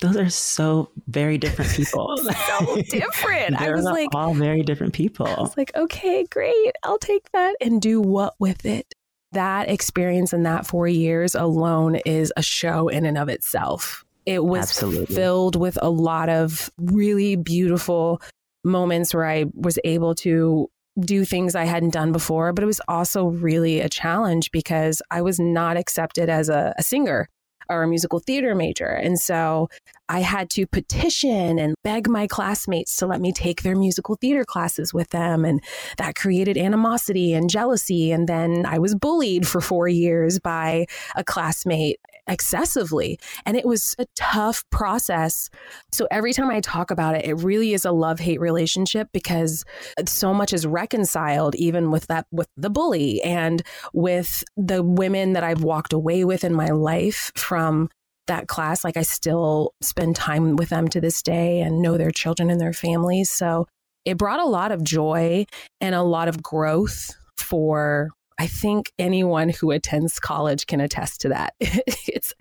Those 0.00 0.16
are 0.16 0.30
so 0.30 0.90
very 1.08 1.38
different 1.38 1.70
people. 1.74 2.16
so 2.16 2.76
different. 2.82 3.60
I 3.60 3.72
was 3.72 3.84
like, 3.84 4.08
all 4.14 4.32
very 4.32 4.62
different 4.62 4.94
people. 4.94 5.26
I 5.26 5.40
was 5.40 5.56
like, 5.56 5.74
okay, 5.76 6.24
great. 6.30 6.72
I'll 6.82 6.98
take 6.98 7.30
that 7.32 7.56
and 7.60 7.82
do 7.82 8.00
what 8.00 8.34
with 8.38 8.64
it? 8.64 8.94
That 9.32 9.68
experience 9.68 10.32
in 10.32 10.42
that 10.44 10.66
four 10.66 10.88
years 10.88 11.34
alone 11.34 11.96
is 12.06 12.32
a 12.36 12.42
show 12.42 12.88
in 12.88 13.04
and 13.04 13.18
of 13.18 13.28
itself. 13.28 14.04
It 14.26 14.44
was 14.44 14.62
Absolutely. 14.62 15.14
filled 15.14 15.56
with 15.56 15.78
a 15.80 15.90
lot 15.90 16.28
of 16.28 16.70
really 16.78 17.36
beautiful 17.36 18.20
moments 18.64 19.14
where 19.14 19.26
I 19.26 19.46
was 19.54 19.78
able 19.84 20.14
to 20.16 20.68
do 21.00 21.24
things 21.24 21.54
I 21.54 21.64
hadn't 21.64 21.90
done 21.92 22.12
before, 22.12 22.52
but 22.52 22.62
it 22.62 22.66
was 22.66 22.80
also 22.88 23.26
really 23.26 23.80
a 23.80 23.88
challenge 23.88 24.50
because 24.50 25.00
I 25.10 25.22
was 25.22 25.38
not 25.38 25.76
accepted 25.76 26.28
as 26.28 26.48
a, 26.48 26.74
a 26.76 26.82
singer 26.82 27.28
or 27.68 27.82
a 27.82 27.88
musical 27.88 28.18
theater 28.18 28.54
major. 28.54 28.88
And 28.88 29.18
so 29.18 29.68
I 30.08 30.20
had 30.20 30.48
to 30.50 30.66
petition 30.66 31.58
and 31.58 31.74
beg 31.84 32.08
my 32.08 32.26
classmates 32.26 32.96
to 32.96 33.06
let 33.06 33.20
me 33.20 33.32
take 33.32 33.62
their 33.62 33.76
musical 33.76 34.16
theater 34.16 34.44
classes 34.44 34.94
with 34.94 35.10
them. 35.10 35.44
And 35.44 35.62
that 35.98 36.14
created 36.14 36.56
animosity 36.56 37.34
and 37.34 37.50
jealousy. 37.50 38.10
And 38.10 38.28
then 38.28 38.64
I 38.66 38.78
was 38.78 38.94
bullied 38.94 39.46
for 39.46 39.60
four 39.60 39.88
years 39.88 40.38
by 40.38 40.86
a 41.14 41.24
classmate 41.24 42.00
excessively. 42.28 43.18
And 43.46 43.56
it 43.56 43.66
was 43.66 43.94
a 43.98 44.06
tough 44.16 44.64
process. 44.70 45.50
So 45.92 46.06
every 46.10 46.32
time 46.32 46.50
I 46.50 46.60
talk 46.60 46.90
about 46.90 47.14
it, 47.14 47.24
it 47.24 47.34
really 47.34 47.72
is 47.72 47.84
a 47.84 47.92
love 47.92 48.20
hate 48.20 48.40
relationship 48.40 49.08
because 49.12 49.64
so 50.06 50.34
much 50.34 50.52
is 50.52 50.66
reconciled, 50.66 51.54
even 51.56 51.90
with 51.90 52.06
that, 52.08 52.26
with 52.30 52.48
the 52.56 52.70
bully 52.70 53.22
and 53.22 53.62
with 53.92 54.44
the 54.56 54.82
women 54.82 55.32
that 55.32 55.44
I've 55.44 55.62
walked 55.62 55.92
away 55.92 56.24
with 56.24 56.44
in 56.44 56.54
my 56.54 56.68
life 56.68 57.32
from 57.34 57.88
that 58.26 58.46
class. 58.46 58.84
Like 58.84 58.96
I 58.96 59.02
still 59.02 59.72
spend 59.80 60.14
time 60.14 60.56
with 60.56 60.68
them 60.68 60.88
to 60.88 61.00
this 61.00 61.22
day 61.22 61.60
and 61.60 61.82
know 61.82 61.96
their 61.96 62.10
children 62.10 62.50
and 62.50 62.60
their 62.60 62.72
families. 62.72 63.30
So 63.30 63.66
it 64.04 64.16
brought 64.16 64.40
a 64.40 64.46
lot 64.46 64.70
of 64.70 64.84
joy 64.84 65.46
and 65.80 65.94
a 65.94 66.02
lot 66.02 66.28
of 66.28 66.42
growth 66.42 67.10
for 67.36 68.10
I 68.38 68.46
think 68.46 68.92
anyone 68.98 69.48
who 69.48 69.70
attends 69.70 70.20
college 70.20 70.66
can 70.66 70.80
attest 70.80 71.20
to 71.22 71.28
that. 71.30 71.54
it's 71.60 72.32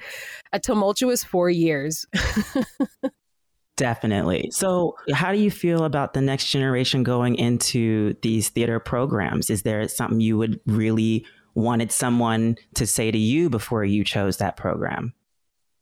a 0.53 0.59
tumultuous 0.59 1.23
four 1.23 1.49
years. 1.49 2.05
Definitely. 3.77 4.49
So, 4.51 4.95
how 5.13 5.31
do 5.31 5.37
you 5.37 5.51
feel 5.51 5.83
about 5.83 6.13
the 6.13 6.21
next 6.21 6.49
generation 6.49 7.03
going 7.03 7.35
into 7.35 8.15
these 8.23 8.49
theater 8.49 8.79
programs? 8.79 9.51
Is 9.51 9.61
there 9.61 9.87
something 9.87 10.19
you 10.19 10.37
would 10.37 10.59
really 10.65 11.25
wanted 11.53 11.91
someone 11.91 12.57
to 12.75 12.87
say 12.87 13.11
to 13.11 13.17
you 13.17 13.49
before 13.49 13.83
you 13.83 14.03
chose 14.03 14.37
that 14.37 14.57
program? 14.57 15.13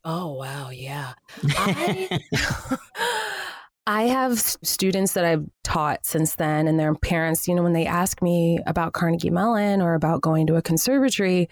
Oh, 0.04 0.34
wow. 0.34 0.70
Yeah. 0.70 1.14
I, 1.58 2.20
I 3.88 4.04
have 4.04 4.40
students 4.40 5.14
that 5.14 5.26
I've 5.26 5.46
taught 5.64 6.06
since 6.06 6.36
then, 6.36 6.68
and 6.68 6.80
their 6.80 6.96
parents, 6.96 7.48
you 7.48 7.54
know, 7.54 7.62
when 7.62 7.74
they 7.74 7.86
ask 7.86 8.20
me 8.22 8.60
about 8.66 8.94
Carnegie 8.94 9.30
Mellon 9.30 9.80
or 9.80 9.94
about 9.94 10.22
going 10.22 10.48
to 10.48 10.56
a 10.56 10.62
conservatory, 10.62 11.50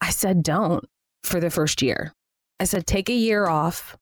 I 0.00 0.10
said, 0.10 0.42
don't 0.42 0.84
for 1.22 1.38
the 1.38 1.50
first 1.50 1.80
year. 1.80 2.14
I 2.58 2.64
said, 2.64 2.84
take 2.84 3.08
a 3.08 3.14
year 3.14 3.46
off, 3.46 3.96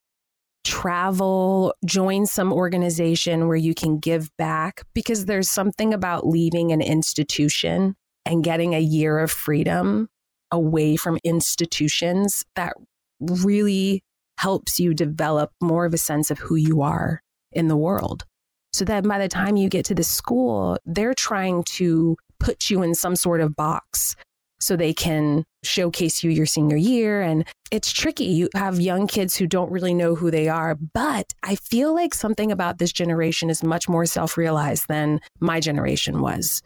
travel, 0.65 1.75
join 1.85 2.25
some 2.25 2.51
organization 2.51 3.47
where 3.47 3.57
you 3.59 3.75
can 3.75 3.99
give 3.99 4.35
back 4.39 4.83
because 4.95 5.27
there's 5.27 5.51
something 5.51 5.93
about 5.93 6.27
leaving 6.27 6.73
an 6.73 6.81
institution 6.81 7.95
and 8.25 8.43
getting 8.43 8.75
a 8.75 8.81
year 8.81 9.19
of 9.19 9.31
freedom 9.31 10.09
away 10.51 10.97
from 10.97 11.19
institutions 11.25 12.45
that 12.57 12.73
really 13.21 14.03
helps 14.39 14.81
you 14.81 14.95
develop 14.95 15.53
more 15.61 15.85
of 15.85 15.93
a 15.93 15.99
sense 15.99 16.31
of 16.31 16.39
who 16.39 16.57
you 16.57 16.81
are 16.81 17.23
in 17.53 17.69
the 17.69 17.77
world. 17.77 18.25
So 18.73 18.85
that 18.85 19.05
by 19.05 19.19
the 19.19 19.29
time 19.29 19.57
you 19.57 19.69
get 19.69 19.85
to 19.87 19.95
the 19.95 20.05
school, 20.05 20.79
they're 20.85 21.15
trying 21.15 21.65
to 21.65 22.17
put 22.39 22.71
you 22.71 22.83
in 22.83 22.95
some 22.95 23.17
sort 23.17 23.41
of 23.41 23.57
box 23.57 24.15
so 24.61 24.77
they 24.77 24.93
can 24.93 25.45
showcase 25.63 26.23
you 26.23 26.31
your 26.31 26.47
senior 26.47 26.77
year. 26.77 27.23
And 27.23 27.45
it's 27.73 27.91
tricky. 27.93 28.25
You 28.25 28.49
have 28.55 28.79
young 28.81 29.07
kids 29.07 29.37
who 29.37 29.47
don't 29.47 29.73
really 29.73 29.95
know 29.95 30.15
who 30.15 30.31
they 30.31 30.49
are. 30.49 30.77
But 30.77 31.33
I 31.43 31.57
feel 31.57 31.95
like 31.95 32.15
something 32.15 32.53
about 32.53 32.79
this 32.79 32.93
generation 32.93 33.51
is 33.51 33.63
much 33.63 33.89
more 33.89 34.07
self 34.07 34.37
realized 34.37 34.87
than 34.89 35.21
my 35.41 35.61
generation 35.61 36.21
was. 36.21 36.63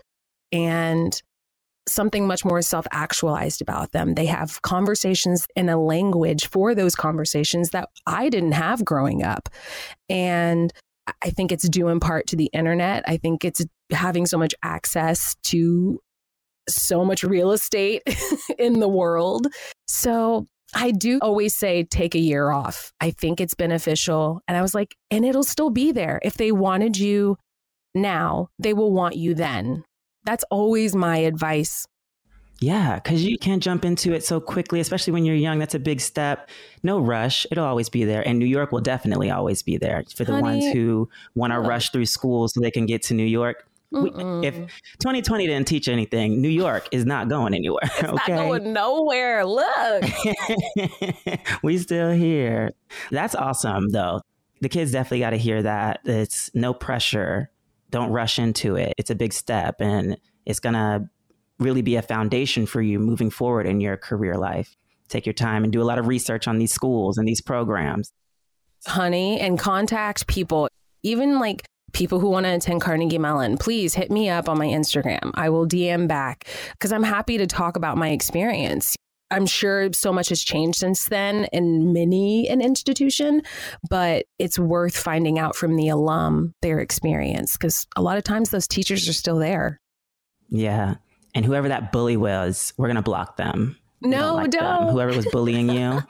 And 0.53 1.21
something 1.87 2.27
much 2.27 2.45
more 2.45 2.63
self 2.63 2.87
actualized 2.91 3.61
about 3.61 3.93
them. 3.93 4.15
They 4.15 4.27
have 4.27 4.63
conversations 4.63 5.47
in 5.55 5.69
a 5.69 5.81
language 5.81 6.49
for 6.49 6.75
those 6.75 6.95
conversations 6.95 7.71
that 7.71 7.89
I 8.07 8.29
didn't 8.29 8.53
have 8.53 8.85
growing 8.85 9.23
up. 9.23 9.49
And 10.09 10.73
I 11.23 11.31
think 11.31 11.53
it's 11.53 11.69
due 11.69 11.89
in 11.89 12.01
part 12.01 12.27
to 12.29 12.37
the 12.37 12.51
internet. 12.53 13.05
I 13.07 13.19
think 13.19 13.45
it's 13.45 13.65
having 13.91 14.27
so 14.27 14.39
much 14.39 14.55
access 14.63 15.37
to 15.45 16.01
so 16.69 17.05
much 17.05 17.23
real 17.23 17.53
estate 17.53 18.03
in 18.59 18.81
the 18.81 18.89
world. 18.89 19.47
So 19.87 20.47
I 20.75 20.91
do 20.91 21.19
always 21.21 21.55
say 21.55 21.85
take 21.85 22.15
a 22.15 22.21
year 22.21 22.51
off. 22.51 22.93
I 23.01 23.11
think 23.11 23.41
it's 23.41 23.55
beneficial. 23.55 24.41
And 24.49 24.57
I 24.57 24.63
was 24.63 24.75
like, 24.75 24.97
and 25.11 25.25
it'll 25.25 25.45
still 25.45 25.71
be 25.71 25.93
there. 25.93 26.21
If 26.23 26.35
they 26.35 26.53
wanted 26.53 26.97
you 26.97 27.37
now, 27.95 28.49
they 28.59 28.73
will 28.73 28.93
want 28.93 29.17
you 29.17 29.35
then. 29.35 29.85
That's 30.25 30.45
always 30.51 30.95
my 30.95 31.19
advice. 31.19 31.87
Yeah, 32.61 32.95
because 32.95 33.25
you 33.25 33.37
can't 33.37 33.63
jump 33.63 33.85
into 33.85 34.13
it 34.13 34.25
so 34.25 34.41
quickly, 34.41 34.81
especially 34.81 35.13
when 35.13 35.25
you're 35.25 35.35
young. 35.35 35.59
That's 35.59 35.75
a 35.75 35.79
big 35.79 36.01
step. 36.01 36.49
No 36.83 36.99
rush. 36.99 37.47
It'll 37.51 37.65
always 37.65 37.89
be 37.89 38.05
there. 38.05 38.27
And 38.27 38.39
New 38.39 38.47
York 38.47 38.73
will 38.73 38.81
definitely 38.81 39.31
always 39.31 39.63
be 39.63 39.77
there 39.77 40.05
for 40.15 40.25
the 40.25 40.33
Honey, 40.33 40.61
ones 40.61 40.73
who 40.73 41.09
want 41.35 41.53
to 41.53 41.61
rush 41.61 41.91
through 41.91 42.07
school 42.07 42.49
so 42.49 42.61
they 42.61 42.71
can 42.71 42.87
get 42.87 43.03
to 43.05 43.15
New 43.15 43.25
York. 43.25 43.69
We, 43.91 44.11
if 44.43 44.55
2020 44.55 45.47
didn't 45.47 45.69
teach 45.69 45.89
anything, 45.89 46.41
New 46.41 46.49
York 46.49 46.89
is 46.91 47.05
not 47.05 47.29
going 47.29 47.55
anywhere. 47.55 47.79
It's 47.83 48.03
okay. 48.05 48.33
not 48.33 48.49
going 48.49 48.73
nowhere. 48.73 49.45
Look. 49.45 50.05
we 51.63 51.79
still 51.79 52.11
here. 52.11 52.73
That's 53.11 53.35
awesome 53.35 53.91
though. 53.91 54.21
The 54.61 54.69
kids 54.69 54.93
definitely 54.93 55.21
got 55.21 55.31
to 55.31 55.37
hear 55.37 55.63
that. 55.63 56.01
It's 56.05 56.51
no 56.55 56.73
pressure. 56.75 57.51
Don't 57.95 58.11
rush 58.11 58.41
into 58.41 58.75
it. 58.75 58.93
It's 58.99 59.11
a 59.11 59.15
big 59.15 59.33
step 59.33 59.77
and 59.79 60.17
it's 60.45 60.59
going 60.59 60.73
to 60.73 61.09
really 61.61 61.81
be 61.81 61.95
a 61.95 62.03
foundation 62.03 62.67
for 62.67 62.83
you 62.83 62.99
moving 62.99 63.31
forward 63.31 63.69
in 63.69 63.81
your 63.81 63.97
career 63.97 64.37
life. 64.37 64.75
Take 65.09 65.27
your 65.27 65.33
time 65.33 65.63
and 65.63 65.73
do 65.73 65.81
a 65.81 65.85
lot 65.85 66.01
of 66.01 66.09
research 66.09 66.49
on 66.49 66.59
these 66.59 66.73
schools 66.73 67.19
and 67.19 67.29
these 67.29 67.41
programs. 67.41 68.11
honey, 68.85 69.39
and 69.39 69.61
contact 69.61 70.27
people, 70.27 70.69
even 71.05 71.39
like 71.39 71.63
people 71.93 72.19
who 72.19 72.31
want 72.31 72.47
to 72.47 72.51
attend 72.57 72.81
Carnegie 72.81 73.17
Mellon. 73.17 73.59
Please 73.59 73.95
hit 73.95 74.11
me 74.11 74.29
up 74.29 74.49
on 74.49 74.59
my 74.59 74.67
Instagram. 74.67 75.31
I 75.35 75.49
will 75.51 75.65
DM 75.65 76.09
back 76.09 76.49
because 76.73 76.91
I'm 76.91 77.05
happy 77.05 77.39
to 77.39 77.47
talk 77.47 77.77
about 77.77 77.97
my 77.97 78.09
experience. 78.09 78.97
I'm 79.31 79.47
sure 79.47 79.93
so 79.93 80.13
much 80.13 80.29
has 80.29 80.43
changed 80.43 80.79
since 80.79 81.09
then 81.09 81.47
in 81.53 81.93
many 81.93 82.49
an 82.49 82.61
institution, 82.61 83.43
but 83.91 84.27
it's 84.39 84.59
worth 84.59 84.97
finding 84.97 85.39
out 85.39 85.57
from 85.57 85.77
the 85.77 85.89
alum 85.89 86.55
their 86.63 86.79
experience 86.79 87.57
because 87.57 87.87
a 87.97 88.03
lot 88.03 88.17
of 88.19 88.25
times 88.25 88.51
those 88.51 88.69
teachers 88.69 89.09
are 89.09 89.13
still 89.15 89.39
there. 89.39 89.81
Yeah. 90.51 90.97
And 91.35 91.45
whoever 91.45 91.69
that 91.69 91.91
bully 91.91 92.17
was, 92.17 92.73
we're 92.77 92.87
going 92.87 92.97
to 92.97 93.03
block 93.03 93.37
them. 93.37 93.77
We 94.03 94.11
No, 94.11 94.35
like 94.37 94.51
don't. 94.51 94.93
Whoever 94.93 95.17
was 95.17 95.27
bullying 95.33 95.69
you, 95.71 96.03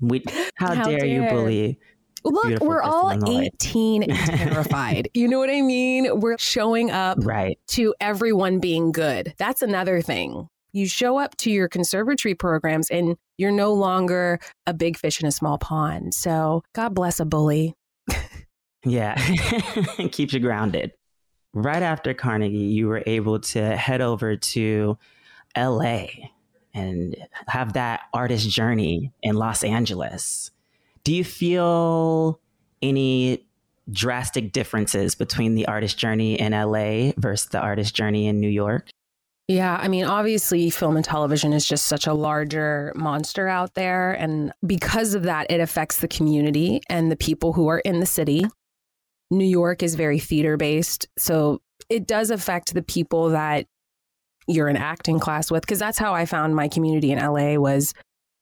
we, 0.00 0.24
how, 0.54 0.74
How 0.74 0.84
dare, 0.84 1.04
you 1.04 1.28
bully? 1.28 1.78
Look, 2.24 2.44
Beautiful 2.44 2.68
we're 2.68 2.82
all 2.82 3.10
Kristolyn 3.10 3.26
Lloyd. 3.26 3.50
18 3.56 4.02
and 4.04 4.14
terrified. 4.16 5.08
you 5.12 5.26
know 5.26 5.40
what 5.40 5.50
I 5.50 5.60
mean? 5.60 6.20
We're 6.20 6.38
showing 6.38 6.90
up 6.92 7.18
Right. 7.20 7.58
to 7.70 7.94
everyone 8.00 8.60
being 8.60 8.92
good. 8.92 9.34
That's 9.38 9.60
another 9.60 10.00
thing. 10.00 10.46
You 10.72 10.86
show 10.86 11.18
up 11.18 11.36
to 11.38 11.50
your 11.50 11.68
conservatory 11.68 12.34
programs 12.34 12.90
and 12.90 13.16
you're 13.36 13.52
no 13.52 13.72
longer 13.72 14.38
a 14.66 14.72
big 14.72 14.96
fish 14.96 15.20
in 15.20 15.26
a 15.26 15.32
small 15.32 15.58
pond. 15.58 16.14
So, 16.14 16.62
God 16.74 16.94
bless 16.94 17.20
a 17.20 17.24
bully. 17.24 17.74
Yeah. 18.84 19.14
Keeps 20.12 20.32
you 20.32 20.40
grounded. 20.40 20.92
Right 21.54 21.82
after 21.82 22.14
Carnegie, 22.14 22.56
you 22.56 22.88
were 22.88 23.02
able 23.06 23.40
to 23.40 23.76
head 23.76 24.00
over 24.00 24.36
to 24.36 24.98
LA 25.56 26.06
and 26.74 27.14
have 27.46 27.74
that 27.74 28.02
artist 28.14 28.48
journey 28.48 29.12
in 29.22 29.36
Los 29.36 29.62
Angeles. 29.62 30.50
Do 31.04 31.14
you 31.14 31.24
feel 31.24 32.40
any 32.80 33.46
drastic 33.90 34.52
differences 34.52 35.14
between 35.14 35.54
the 35.54 35.66
artist 35.66 35.98
journey 35.98 36.40
in 36.40 36.52
LA 36.52 37.12
versus 37.18 37.50
the 37.50 37.60
artist 37.60 37.94
journey 37.94 38.26
in 38.26 38.40
New 38.40 38.48
York? 38.48 38.88
Yeah, 39.48 39.76
I 39.80 39.88
mean, 39.88 40.04
obviously, 40.04 40.70
film 40.70 40.96
and 40.96 41.04
television 41.04 41.52
is 41.52 41.66
just 41.66 41.86
such 41.86 42.06
a 42.06 42.14
larger 42.14 42.92
monster 42.94 43.48
out 43.48 43.74
there. 43.74 44.12
And 44.12 44.52
because 44.64 45.14
of 45.14 45.24
that, 45.24 45.50
it 45.50 45.60
affects 45.60 45.98
the 45.98 46.08
community 46.08 46.80
and 46.88 47.10
the 47.10 47.16
people 47.16 47.52
who 47.52 47.68
are 47.68 47.80
in 47.80 48.00
the 48.00 48.06
city. 48.06 48.46
New 49.30 49.44
York 49.44 49.82
is 49.82 49.94
very 49.94 50.18
theater 50.18 50.56
based. 50.56 51.08
So 51.18 51.60
it 51.90 52.06
does 52.06 52.30
affect 52.30 52.72
the 52.72 52.82
people 52.82 53.30
that 53.30 53.66
you're 54.46 54.68
in 54.68 54.76
acting 54.76 55.18
class 55.18 55.50
with, 55.50 55.62
because 55.62 55.78
that's 55.78 55.98
how 55.98 56.14
I 56.14 56.24
found 56.24 56.54
my 56.54 56.68
community 56.68 57.10
in 57.10 57.18
LA 57.18 57.56
was 57.56 57.94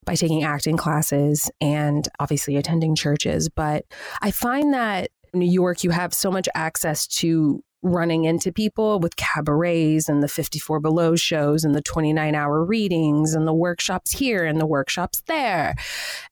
by 0.04 0.14
taking 0.14 0.42
acting 0.42 0.76
classes 0.76 1.50
and 1.60 2.08
obviously 2.18 2.56
attending 2.56 2.94
churches. 2.94 3.48
But 3.48 3.84
I 4.20 4.30
find 4.30 4.74
that 4.74 5.10
New 5.32 5.50
York, 5.50 5.82
you 5.84 5.90
have 5.90 6.12
so 6.12 6.30
much 6.30 6.48
access 6.54 7.06
to 7.06 7.62
running 7.82 8.24
into 8.24 8.52
people 8.52 9.00
with 9.00 9.16
cabarets 9.16 10.08
and 10.08 10.22
the 10.22 10.28
54 10.28 10.80
below 10.80 11.16
shows 11.16 11.64
and 11.64 11.74
the 11.74 11.80
29 11.80 12.34
hour 12.34 12.64
readings 12.64 13.34
and 13.34 13.46
the 13.46 13.54
workshops 13.54 14.12
here 14.12 14.44
and 14.44 14.60
the 14.60 14.66
workshops 14.66 15.22
there. 15.26 15.74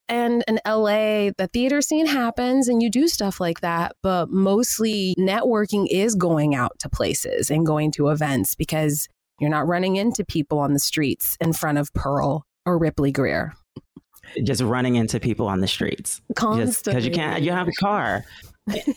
And 0.08 0.44
in 0.46 0.60
LA, 0.66 1.30
the 1.36 1.48
theater 1.52 1.80
scene 1.80 2.06
happens 2.06 2.68
and 2.68 2.82
you 2.82 2.90
do 2.90 3.08
stuff 3.08 3.40
like 3.40 3.60
that, 3.60 3.96
but 4.02 4.30
mostly 4.30 5.14
networking 5.18 5.86
is 5.90 6.14
going 6.14 6.54
out 6.54 6.78
to 6.80 6.88
places 6.88 7.50
and 7.50 7.64
going 7.66 7.92
to 7.92 8.08
events 8.08 8.54
because 8.54 9.08
you're 9.40 9.50
not 9.50 9.66
running 9.66 9.96
into 9.96 10.24
people 10.24 10.58
on 10.58 10.72
the 10.72 10.78
streets 10.78 11.36
in 11.40 11.52
front 11.52 11.78
of 11.78 11.92
Pearl 11.94 12.44
or 12.66 12.78
Ripley 12.78 13.12
Grier. 13.12 13.54
Just 14.42 14.60
running 14.60 14.96
into 14.96 15.18
people 15.20 15.46
on 15.46 15.60
the 15.60 15.68
streets. 15.68 16.20
Because 16.84 17.06
you 17.06 17.12
can't, 17.12 17.42
you 17.42 17.52
have 17.52 17.68
a 17.68 17.72
car. 17.72 18.24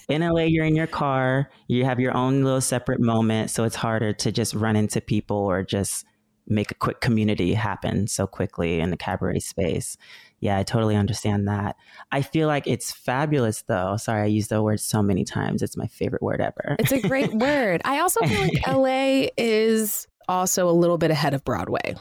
In 0.10 0.22
LA, 0.22 0.44
you're 0.44 0.66
in 0.66 0.76
your 0.76 0.88
car, 0.88 1.50
you 1.68 1.86
have 1.86 2.00
your 2.00 2.16
own 2.16 2.44
little 2.44 2.62
separate 2.62 3.00
moment. 3.00 3.50
So 3.50 3.64
it's 3.64 3.76
harder 3.76 4.14
to 4.14 4.32
just 4.32 4.54
run 4.54 4.76
into 4.76 5.02
people 5.02 5.38
or 5.38 5.64
just 5.64 6.06
make 6.48 6.72
a 6.72 6.76
quick 6.76 7.02
community 7.02 7.54
happen 7.54 8.08
so 8.08 8.28
quickly 8.28 8.80
in 8.80 8.90
the 8.92 8.98
cabaret 8.98 9.40
space. 9.40 9.98
Yeah, 10.40 10.58
I 10.58 10.64
totally 10.64 10.96
understand 10.96 11.48
that. 11.48 11.76
I 12.12 12.22
feel 12.24 12.48
like 12.48 12.68
it's 12.68 12.92
fabulous 12.92 13.64
though. 13.68 13.96
Sorry, 13.98 14.24
I 14.24 14.26
use 14.26 14.48
the 14.48 14.62
word 14.62 14.80
so 14.80 15.02
many 15.02 15.24
times. 15.24 15.62
It's 15.62 15.78
my 15.78 15.88
favorite 15.88 16.22
word 16.22 16.42
ever. 16.42 16.76
It's 16.80 16.92
a 16.92 17.02
great 17.02 17.34
word. 17.34 17.82
I 17.86 18.00
also 18.00 18.26
feel 18.26 18.42
like 18.42 18.68
LA 18.68 19.28
is 19.38 20.08
also 20.28 20.70
a 20.70 20.72
little 20.72 20.98
bit 20.98 21.12
ahead 21.12 21.34
of 21.34 21.44
Broadway 21.44 21.96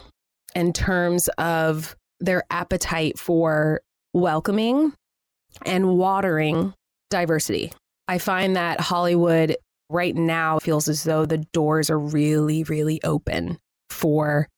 in 0.55 0.73
terms 0.73 1.29
of 1.39 1.97
their 2.19 2.43
appetite 2.50 3.19
for 3.19 3.83
welcoming 4.12 4.93
and 5.65 5.97
watering 5.97 6.75
diversity. 7.11 7.73
I 8.09 8.19
find 8.19 8.57
that 8.57 8.81
Hollywood 8.81 9.57
right 9.88 10.14
now 10.14 10.59
feels 10.61 10.88
as 10.88 11.05
though 11.05 11.26
the 11.26 11.38
doors 11.52 11.90
are 11.90 11.99
really, 11.99 12.64
really 12.64 13.02
open 13.02 13.59
for 13.88 14.49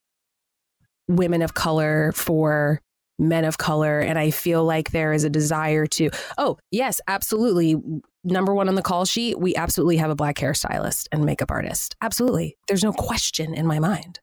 women 1.09 1.43
of 1.43 1.55
color, 1.55 2.13
for 2.13 2.81
men 3.19 3.45
of 3.45 3.59
color. 3.59 4.01
And 4.01 4.19
I 4.19 4.31
feel 4.31 4.65
like 4.65 4.91
there 4.91 5.13
is 5.13 5.25
a 5.25 5.31
desire 5.31 5.87
to, 5.87 6.11
oh, 6.39 6.59
yes, 6.71 7.01
absolutely. 7.09 7.77
Number 8.25 8.55
one 8.55 8.69
on 8.69 8.75
the 8.75 8.83
call 8.83 9.05
sheet, 9.05 9.39
we 9.39 9.55
absolutely 9.57 9.97
have 9.97 10.11
a 10.11 10.15
black 10.15 10.37
hairstylist 10.37 11.09
and 11.13 11.25
makeup 11.25 11.51
artist. 11.51 11.97
Absolutely. 12.01 12.57
There's 12.69 12.85
no 12.85 12.93
question 12.93 13.55
in 13.55 13.67
my 13.67 13.79
mind. 13.79 14.21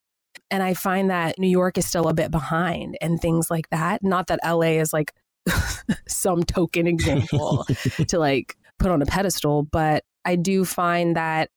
And 0.51 0.63
I 0.63 0.73
find 0.73 1.09
that 1.11 1.37
New 1.37 1.49
York 1.49 1.77
is 1.77 1.85
still 1.85 2.07
a 2.07 2.13
bit 2.13 2.31
behind 2.31 2.97
and 3.01 3.21
things 3.21 3.51
like 3.51 3.69
that. 3.69 4.03
Not 4.03 4.27
that 4.27 4.39
LA 4.43 4.79
is 4.79 4.91
like 4.93 5.13
some 6.07 6.43
token 6.43 6.87
example 6.87 7.65
to 8.07 8.19
like 8.19 8.55
put 8.79 8.91
on 8.91 9.01
a 9.01 9.05
pedestal, 9.05 9.63
but 9.63 10.03
I 10.25 10.35
do 10.35 10.65
find 10.65 11.15
that 11.15 11.49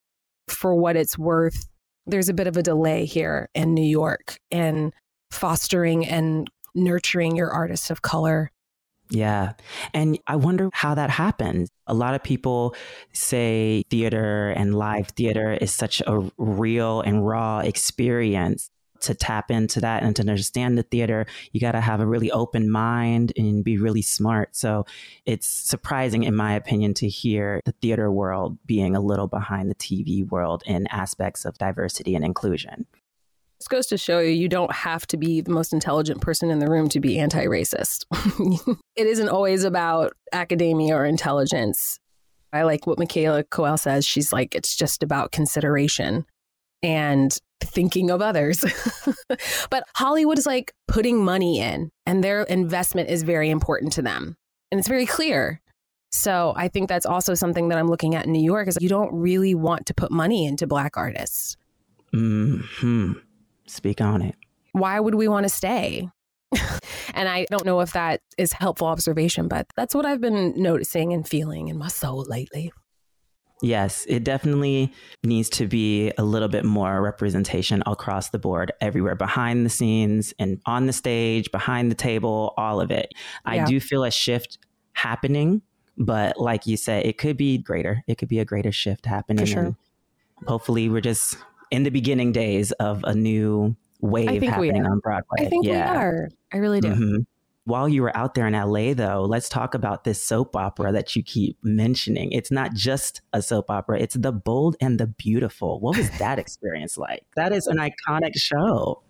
for 0.49 0.75
what 0.75 0.97
it's 0.97 1.19
worth, 1.19 1.69
there's 2.07 2.29
a 2.29 2.35
bit 2.35 2.47
of 2.47 2.57
a 2.57 2.63
delay 2.63 3.05
here 3.05 3.49
in 3.55 3.75
New 3.75 3.87
York 3.87 4.39
in 4.51 4.93
fostering 5.31 6.07
and 6.07 6.49
nurturing 6.75 7.37
your 7.37 7.51
artists 7.51 7.91
of 7.91 8.03
color. 8.03 8.51
Yeah. 9.11 9.53
And 9.93 10.19
I 10.27 10.37
wonder 10.37 10.71
how 10.73 10.95
that 10.95 11.11
happens. 11.11 11.69
A 11.87 11.95
lot 11.95 12.15
of 12.15 12.23
people 12.23 12.75
say 13.13 13.85
theater 13.91 14.51
and 14.51 14.75
live 14.75 15.09
theater 15.09 15.53
is 15.53 15.71
such 15.71 16.01
a 16.07 16.31
real 16.39 17.03
and 17.03 17.27
raw 17.27 17.59
experience 17.59 18.71
to 19.03 19.15
tap 19.15 19.51
into 19.51 19.81
that 19.81 20.03
and 20.03 20.17
to 20.17 20.23
understand 20.23 20.79
the 20.79 20.83
theater, 20.83 21.27
you 21.53 21.61
got 21.61 21.73
to 21.73 21.81
have 21.81 22.01
a 22.01 22.07
really 22.07 22.31
open 22.31 22.71
mind 22.71 23.33
and 23.37 23.65
be 23.65 23.79
really 23.79 24.03
smart. 24.03 24.55
So 24.57 24.87
it's 25.27 25.47
surprising, 25.47 26.23
in 26.25 26.35
my 26.35 26.55
opinion, 26.55 26.95
to 26.95 27.09
hear 27.09 27.61
the 27.65 27.73
theater 27.73 28.11
world 28.11 28.59
being 28.67 28.97
a 28.97 29.01
little 29.01 29.29
behind 29.29 29.71
the 29.71 29.75
TV 29.75 30.29
world 30.29 30.63
in 30.67 30.87
aspects 30.89 31.45
of 31.45 31.59
diversity 31.59 32.15
and 32.15 32.25
inclusion. 32.25 32.87
This 33.63 33.69
goes 33.69 33.87
to 33.87 33.97
show 33.97 34.19
you 34.19 34.31
you 34.31 34.49
don't 34.49 34.73
have 34.73 35.07
to 35.07 35.17
be 35.17 35.41
the 35.41 35.53
most 35.53 35.73
intelligent 35.73 36.21
person 36.21 36.51
in 36.51 36.59
the 36.59 36.69
room 36.69 36.89
to 36.89 36.99
be 36.99 37.19
anti 37.21 37.45
racist. 37.45 38.07
it 38.97 39.07
isn't 39.07 39.29
always 39.29 39.63
about 39.63 40.15
academia 40.33 40.97
or 40.97 41.05
intelligence. 41.05 42.01
I 42.53 42.65
like 42.65 42.89
what 42.89 42.99
Michaela 42.99 43.45
Coel 43.45 43.79
says. 43.79 44.05
She's 44.05 44.33
like, 44.33 44.57
it's 44.57 44.77
just 44.77 45.03
about 45.03 45.31
consideration. 45.31 46.27
And 46.83 47.37
thinking 47.63 48.11
of 48.11 48.21
others. 48.21 48.65
but 49.71 49.85
Hollywood 49.95 50.39
is 50.39 50.47
like 50.47 50.73
putting 50.89 51.25
money 51.25 51.61
in, 51.61 51.91
and 52.07 52.23
their 52.23 52.43
investment 52.43 53.09
is 53.09 53.23
very 53.23 53.51
important 53.51 53.93
to 53.95 54.03
them. 54.03 54.37
And 54.71 54.79
it's 54.79 54.89
very 54.89 55.07
clear. 55.07 55.61
So 56.11 56.53
I 56.57 56.69
think 56.69 56.89
that's 56.89 57.07
also 57.07 57.35
something 57.35 57.69
that 57.69 57.79
I'm 57.79 57.89
looking 57.89 58.15
at 58.15 58.27
in 58.27 58.33
New 58.33 58.45
York 58.45 58.69
is 58.69 58.77
you 58.81 58.89
don't 58.89 59.13
really 59.15 59.55
want 59.55 59.87
to 59.87 59.95
put 59.95 60.11
money 60.11 60.47
into 60.47 60.67
black 60.67 60.97
artists. 60.97 61.57
Hmm. 62.11 63.13
Speak 63.67 64.01
on 64.01 64.21
it. 64.21 64.35
Why 64.73 65.01
would 65.01 65.15
we 65.15 65.29
want 65.29 65.45
to 65.45 65.49
stay? 65.49 66.09
and 67.15 67.29
I 67.29 67.47
don't 67.51 67.65
know 67.65 67.81
if 67.81 67.95
that 67.95 68.21
is 68.37 68.53
helpful 68.53 68.89
observation, 68.89 69.49
but 69.49 69.67
that's 69.77 69.95
what 69.95 70.05
I've 70.05 70.21
been 70.21 70.53
noticing 70.57 71.15
and 71.15 71.27
feeling 71.27 71.69
in 71.69 71.79
my 71.79 71.89
soul 71.89 72.27
lately. 72.29 72.73
Yes, 73.63 74.05
it 74.09 74.25
definitely 74.25 74.93
needs 75.23 75.49
to 75.51 75.69
be 75.69 76.13
a 76.19 76.25
little 76.25 76.49
bit 76.49 76.65
more 76.65 77.01
representation 77.01 77.83
across 77.87 78.31
the 78.31 78.39
board, 78.39 78.73
everywhere, 78.81 79.15
behind 79.15 79.65
the 79.65 79.71
scenes 79.71 80.35
and 80.39 80.61
on 80.67 80.87
the 80.87 80.93
stage, 80.93 81.51
behind 81.53 81.91
the 81.91 81.95
table, 81.95 82.55
all 82.57 82.81
of 82.81 82.91
it. 82.91 83.13
Yeah. 83.47 83.53
I 83.53 83.65
do 83.65 83.79
feel 83.79 84.03
a 84.03 84.11
shift 84.11 84.59
happening, 84.95 85.63
but 85.97 86.39
like 86.39 86.67
you 86.67 86.77
said, 86.77 87.07
it 87.07 87.19
could 87.19 87.37
be 87.37 87.59
greater. 87.59 88.03
It 88.09 88.19
could 88.19 88.29
be 88.29 88.41
a 88.41 88.45
greater 88.45 88.73
shift 88.73 89.07
happening. 89.07 89.47
For 89.47 89.53
sure. 89.53 89.77
hopefully, 90.49 90.89
we're 90.89 91.01
just 91.01 91.37
in 91.71 91.85
the 91.85 91.91
beginning 91.91 92.33
days 92.33 92.73
of 92.73 93.05
a 93.05 93.15
new 93.15 93.77
wave 94.01 94.43
happening 94.43 94.85
on 94.85 94.99
Broadway. 94.99 95.37
I 95.39 95.45
think 95.47 95.67
yeah. 95.67 95.93
we 95.93 95.99
are. 95.99 96.29
I 96.53 96.57
really 96.59 96.81
do. 96.81 96.89
Mm-hmm. 96.89 97.17
While 97.65 97.89
you 97.89 98.03
were 98.03 98.17
out 98.17 98.35
there 98.35 98.49
in 98.49 98.55
LA, 98.55 98.93
though, 98.93 99.23
let's 99.23 99.49
talk 99.49 99.75
about 99.75 100.03
this 100.03 100.23
soap 100.23 100.57
opera 100.57 100.91
that 100.93 101.15
you 101.15 101.23
keep 101.23 101.59
mentioning. 101.63 102.33
It's 102.33 102.51
not 102.51 102.75
just 102.75 103.23
a 103.33 103.41
soap 103.41 103.71
opera, 103.71 104.01
it's 104.01 104.17
The 104.17 104.33
Bold 104.33 104.77
and 104.81 104.99
the 104.99 105.07
Beautiful. 105.07 105.79
What 105.79 105.97
was 105.97 106.11
that 106.19 106.39
experience 106.41 106.99
like? 106.99 107.25
That 107.37 107.53
is 107.53 107.69
an 107.69 107.79
iconic 107.79 108.35
show. 108.35 109.03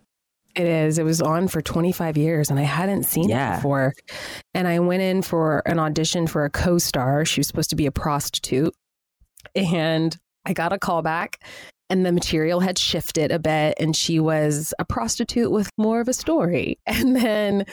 It 0.55 0.67
is. 0.67 0.99
It 0.99 1.03
was 1.03 1.19
on 1.19 1.47
for 1.47 1.61
25 1.61 2.15
years 2.15 2.51
and 2.51 2.59
I 2.59 2.63
hadn't 2.63 3.03
seen 3.03 3.27
yeah. 3.27 3.53
it 3.53 3.57
before. 3.57 3.93
And 4.53 4.67
I 4.67 4.79
went 4.79 5.01
in 5.01 5.23
for 5.23 5.63
an 5.65 5.79
audition 5.79 6.27
for 6.27 6.45
a 6.45 6.49
co 6.49 6.77
star. 6.77 7.25
She 7.25 7.39
was 7.39 7.47
supposed 7.47 7.71
to 7.71 7.75
be 7.75 7.87
a 7.87 7.91
prostitute. 7.91 8.75
And 9.55 10.15
I 10.45 10.53
got 10.53 10.73
a 10.73 10.77
call 10.77 11.01
back 11.01 11.43
and 11.89 12.05
the 12.05 12.11
material 12.11 12.59
had 12.59 12.77
shifted 12.77 13.31
a 13.31 13.39
bit 13.39 13.75
and 13.79 13.95
she 13.95 14.19
was 14.19 14.73
a 14.77 14.85
prostitute 14.85 15.51
with 15.51 15.69
more 15.77 16.01
of 16.01 16.07
a 16.07 16.13
story. 16.13 16.77
And 16.87 17.15
then 17.15 17.65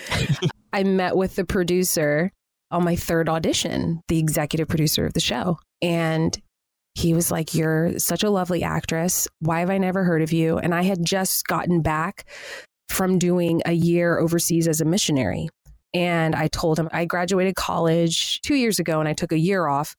I 0.73 0.85
met 0.85 1.17
with 1.17 1.37
the 1.37 1.45
producer 1.45 2.33
on 2.71 2.85
my 2.85 2.97
third 2.97 3.29
audition, 3.29 4.01
the 4.09 4.19
executive 4.19 4.69
producer 4.69 5.05
of 5.05 5.13
the 5.13 5.21
show. 5.21 5.59
And 5.83 6.41
he 6.95 7.15
was 7.15 7.31
like, 7.31 7.55
You're 7.55 7.99
such 7.99 8.23
a 8.23 8.31
lovely 8.31 8.63
actress. 8.63 9.29
Why 9.41 9.61
have 9.61 9.71
I 9.71 9.79
never 9.79 10.05
heard 10.05 10.23
of 10.23 10.33
you? 10.33 10.59
And 10.59 10.75
I 10.75 10.83
had 10.83 11.05
just 11.05 11.47
gotten 11.47 11.83
back 11.83 12.29
from 12.89 13.19
doing 13.19 13.63
a 13.65 13.73
year 13.73 14.19
overseas 14.19 14.67
as 14.67 14.81
a 14.81 14.85
missionary. 14.85 15.49
And 15.95 16.35
I 16.35 16.49
told 16.49 16.79
him 16.79 16.89
I 16.93 17.05
graduated 17.05 17.57
college 17.57 18.41
two 18.43 18.55
years 18.55 18.79
ago 18.79 19.01
and 19.01 19.09
I 19.09 19.13
took 19.13 19.33
a 19.33 19.39
year 19.39 19.67
off 19.67 19.97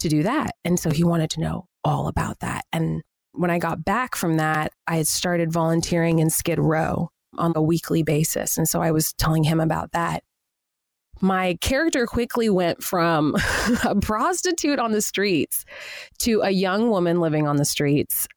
to 0.00 0.08
do 0.08 0.22
that. 0.22 0.54
And 0.64 0.78
so 0.78 0.90
he 0.90 1.04
wanted 1.04 1.30
to 1.30 1.40
know 1.40 1.66
all 1.84 2.08
about 2.08 2.40
that. 2.40 2.64
And 2.72 3.02
when 3.32 3.50
I 3.50 3.58
got 3.58 3.84
back 3.84 4.14
from 4.14 4.36
that, 4.36 4.72
I 4.86 4.96
had 4.96 5.06
started 5.06 5.52
volunteering 5.52 6.18
in 6.18 6.30
Skid 6.30 6.58
Row 6.58 7.10
on 7.38 7.52
a 7.56 7.62
weekly 7.62 8.02
basis. 8.02 8.58
And 8.58 8.68
so 8.68 8.80
I 8.82 8.90
was 8.90 9.12
telling 9.14 9.44
him 9.44 9.60
about 9.60 9.92
that. 9.92 10.22
My 11.20 11.58
character 11.60 12.06
quickly 12.06 12.48
went 12.48 12.82
from 12.82 13.34
a 13.84 13.94
prostitute 13.96 14.78
on 14.78 14.92
the 14.92 15.02
streets 15.02 15.64
to 16.18 16.42
a 16.42 16.50
young 16.50 16.90
woman 16.90 17.20
living 17.20 17.46
on 17.48 17.56
the 17.56 17.64
streets. 17.64 18.28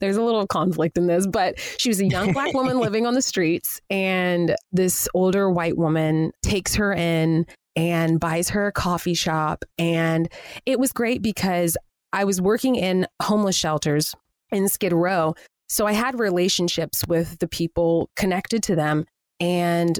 There's 0.00 0.16
a 0.16 0.22
little 0.22 0.46
conflict 0.46 0.96
in 0.96 1.08
this, 1.08 1.26
but 1.26 1.58
she 1.78 1.88
was 1.88 2.00
a 2.00 2.06
young 2.06 2.32
black 2.32 2.54
woman 2.54 2.78
living 2.80 3.06
on 3.06 3.14
the 3.14 3.22
streets. 3.22 3.80
And 3.90 4.54
this 4.70 5.08
older 5.14 5.50
white 5.50 5.76
woman 5.76 6.30
takes 6.42 6.76
her 6.76 6.92
in 6.92 7.46
and 7.74 8.20
buys 8.20 8.48
her 8.50 8.68
a 8.68 8.72
coffee 8.72 9.14
shop. 9.14 9.64
And 9.76 10.30
it 10.66 10.78
was 10.78 10.92
great 10.92 11.22
because 11.22 11.76
I 12.12 12.24
was 12.24 12.40
working 12.40 12.76
in 12.76 13.06
homeless 13.20 13.56
shelters 13.56 14.14
in 14.50 14.68
Skid 14.68 14.92
Row. 14.92 15.34
So 15.68 15.86
I 15.86 15.92
had 15.92 16.18
relationships 16.18 17.04
with 17.06 17.38
the 17.38 17.48
people 17.48 18.10
connected 18.16 18.62
to 18.64 18.76
them. 18.76 19.04
And 19.40 19.98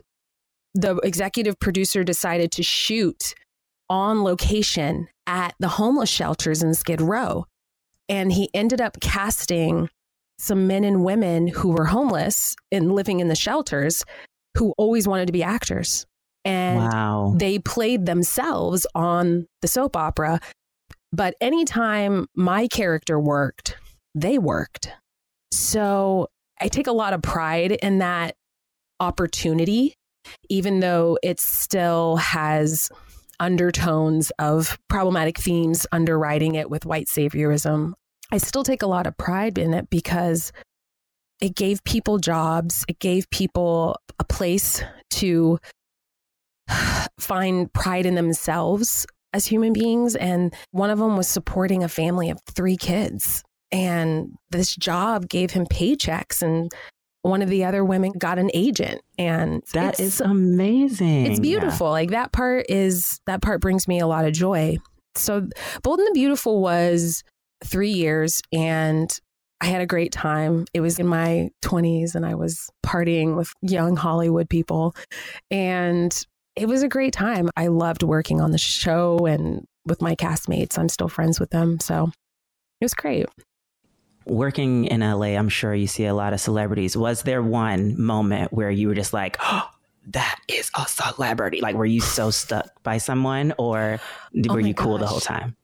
the 0.74 0.96
executive 0.96 1.59
producer 1.59 2.04
decided 2.04 2.52
to 2.52 2.62
shoot 2.62 3.35
on 3.90 4.22
location 4.22 5.09
at 5.26 5.54
the 5.59 5.68
homeless 5.68 6.11
shelters 6.11 6.62
in 6.62 6.74
Skid 6.74 7.00
Row. 7.00 7.46
And 8.09 8.33
he 8.33 8.48
ended 8.54 8.81
up 8.81 8.98
casting 9.00 9.90
some 10.38 10.66
men 10.66 10.85
and 10.85 11.04
women 11.04 11.48
who 11.48 11.70
were 11.70 11.87
homeless 11.87 12.57
and 12.70 12.92
living 12.92 13.20
in 13.20 13.28
the 13.28 13.35
shelters 13.35 14.04
who 14.57 14.72
always 14.78 15.07
wanted 15.07 15.26
to 15.26 15.33
be 15.33 15.42
actors. 15.42 16.07
And 16.44 16.78
wow. 16.78 17.35
they 17.37 17.59
played 17.59 18.07
themselves 18.07 18.87
on 18.94 19.46
the 19.61 19.68
soap 19.68 19.96
opera 19.96 20.40
But 21.12 21.35
anytime 21.40 22.26
my 22.35 22.68
character 22.68 23.18
worked, 23.18 23.76
they 24.14 24.38
worked. 24.38 24.90
So 25.50 26.28
I 26.61 26.68
take 26.68 26.87
a 26.87 26.92
lot 26.92 27.12
of 27.12 27.22
pride 27.22 27.72
in 27.72 27.98
that 27.98 28.34
opportunity, 29.00 29.94
even 30.48 30.80
though 30.80 31.18
it 31.22 31.40
still 31.40 32.16
has 32.16 32.90
undertones 33.40 34.32
of 34.38 34.78
problematic 34.88 35.38
themes 35.38 35.87
underwriting 35.92 36.56
it 36.56 36.68
with 36.70 36.84
white 36.84 37.06
saviorism. 37.06 37.92
I 38.32 38.38
still 38.38 38.64
take 38.64 38.82
a 38.82 38.87
lot 38.87 39.06
of 39.06 39.16
pride 39.16 39.58
in 39.58 39.74
it 39.74 39.88
because 39.90 40.52
it 41.40 41.54
gave 41.54 41.82
people 41.84 42.18
jobs, 42.18 42.84
it 42.88 42.98
gave 42.98 43.30
people 43.30 43.96
a 44.18 44.24
place 44.24 44.82
to 45.11 45.58
find 47.20 47.72
pride 47.72 48.06
in 48.06 48.16
themselves 48.16 49.06
as 49.32 49.46
human 49.46 49.72
beings. 49.72 50.16
And 50.16 50.54
one 50.72 50.90
of 50.90 50.98
them 50.98 51.16
was 51.16 51.28
supporting 51.28 51.84
a 51.84 51.88
family 51.88 52.30
of 52.30 52.40
three 52.54 52.76
kids. 52.76 53.44
And 53.70 54.37
this 54.50 54.74
job 54.74 55.28
gave 55.28 55.50
him 55.50 55.66
paychecks 55.66 56.42
and 56.42 56.70
one 57.22 57.42
of 57.42 57.48
the 57.48 57.64
other 57.64 57.85
women 57.85 58.12
got 58.12 58.38
an 58.38 58.50
agent 58.54 59.00
and 59.18 59.62
that 59.72 60.00
is 60.00 60.20
amazing. 60.20 61.26
It's 61.26 61.40
beautiful. 61.40 61.90
Like 61.90 62.11
that 62.11 62.33
part 62.33 62.66
is 62.68 63.20
that 63.26 63.42
part 63.42 63.61
brings 63.61 63.88
me 63.88 64.00
a 64.00 64.07
lot 64.07 64.24
of 64.24 64.33
joy. 64.33 64.78
So 65.14 65.46
bold 65.83 65.98
and 65.98 66.09
the 66.09 66.12
beautiful 66.14 66.61
was 66.61 67.22
three 67.64 67.90
years 67.90 68.40
and 68.52 69.18
i 69.61 69.66
had 69.66 69.81
a 69.81 69.87
great 69.87 70.12
time. 70.12 70.64
It 70.72 70.81
was 70.81 70.98
in 70.98 71.07
my 71.07 71.50
20s 71.62 72.14
and 72.14 72.24
i 72.24 72.35
was 72.35 72.70
partying 72.87 73.37
with 73.37 73.52
young 73.62 73.96
hollywood 73.96 74.48
people 74.48 74.94
and 75.50 76.24
it 76.57 76.66
was 76.66 76.83
a 76.83 76.88
great 76.88 77.12
time. 77.12 77.50
I 77.57 77.68
loved 77.68 78.02
working 78.02 78.40
on 78.40 78.50
the 78.50 78.59
show 78.59 79.26
and 79.26 79.64
with 79.87 80.02
my 80.02 80.16
castmates. 80.16 80.76
I'm 80.76 80.88
still 80.88 81.09
friends 81.09 81.40
with 81.40 81.50
them 81.50 81.81
so 81.81 82.11
it 82.81 82.85
was 82.85 82.94
great 82.94 83.26
working 84.29 84.87
in 84.87 85.01
LA, 85.01 85.37
I'm 85.37 85.49
sure 85.49 85.75
you 85.75 85.87
see 85.87 86.05
a 86.05 86.14
lot 86.14 86.33
of 86.33 86.41
celebrities. 86.41 86.97
Was 86.97 87.23
there 87.23 87.43
one 87.43 88.01
moment 88.01 88.53
where 88.53 88.71
you 88.71 88.88
were 88.88 88.95
just 88.95 89.12
like, 89.12 89.37
oh, 89.41 89.69
that 90.09 90.41
is 90.49 90.71
a 90.77 90.87
celebrity? 90.87 91.61
Like, 91.61 91.77
were 91.77 91.87
you 91.87 92.01
so 92.01 92.31
stuck 92.31 92.83
by 92.83 92.99
someone 92.99 93.53
or 93.59 94.01
oh 94.01 94.55
were 94.55 94.61
oh 94.61 94.64
you 94.64 94.75
cool 94.75 94.99
gosh. 94.99 95.01
the 95.01 95.07
whole 95.07 95.21
time? 95.21 95.57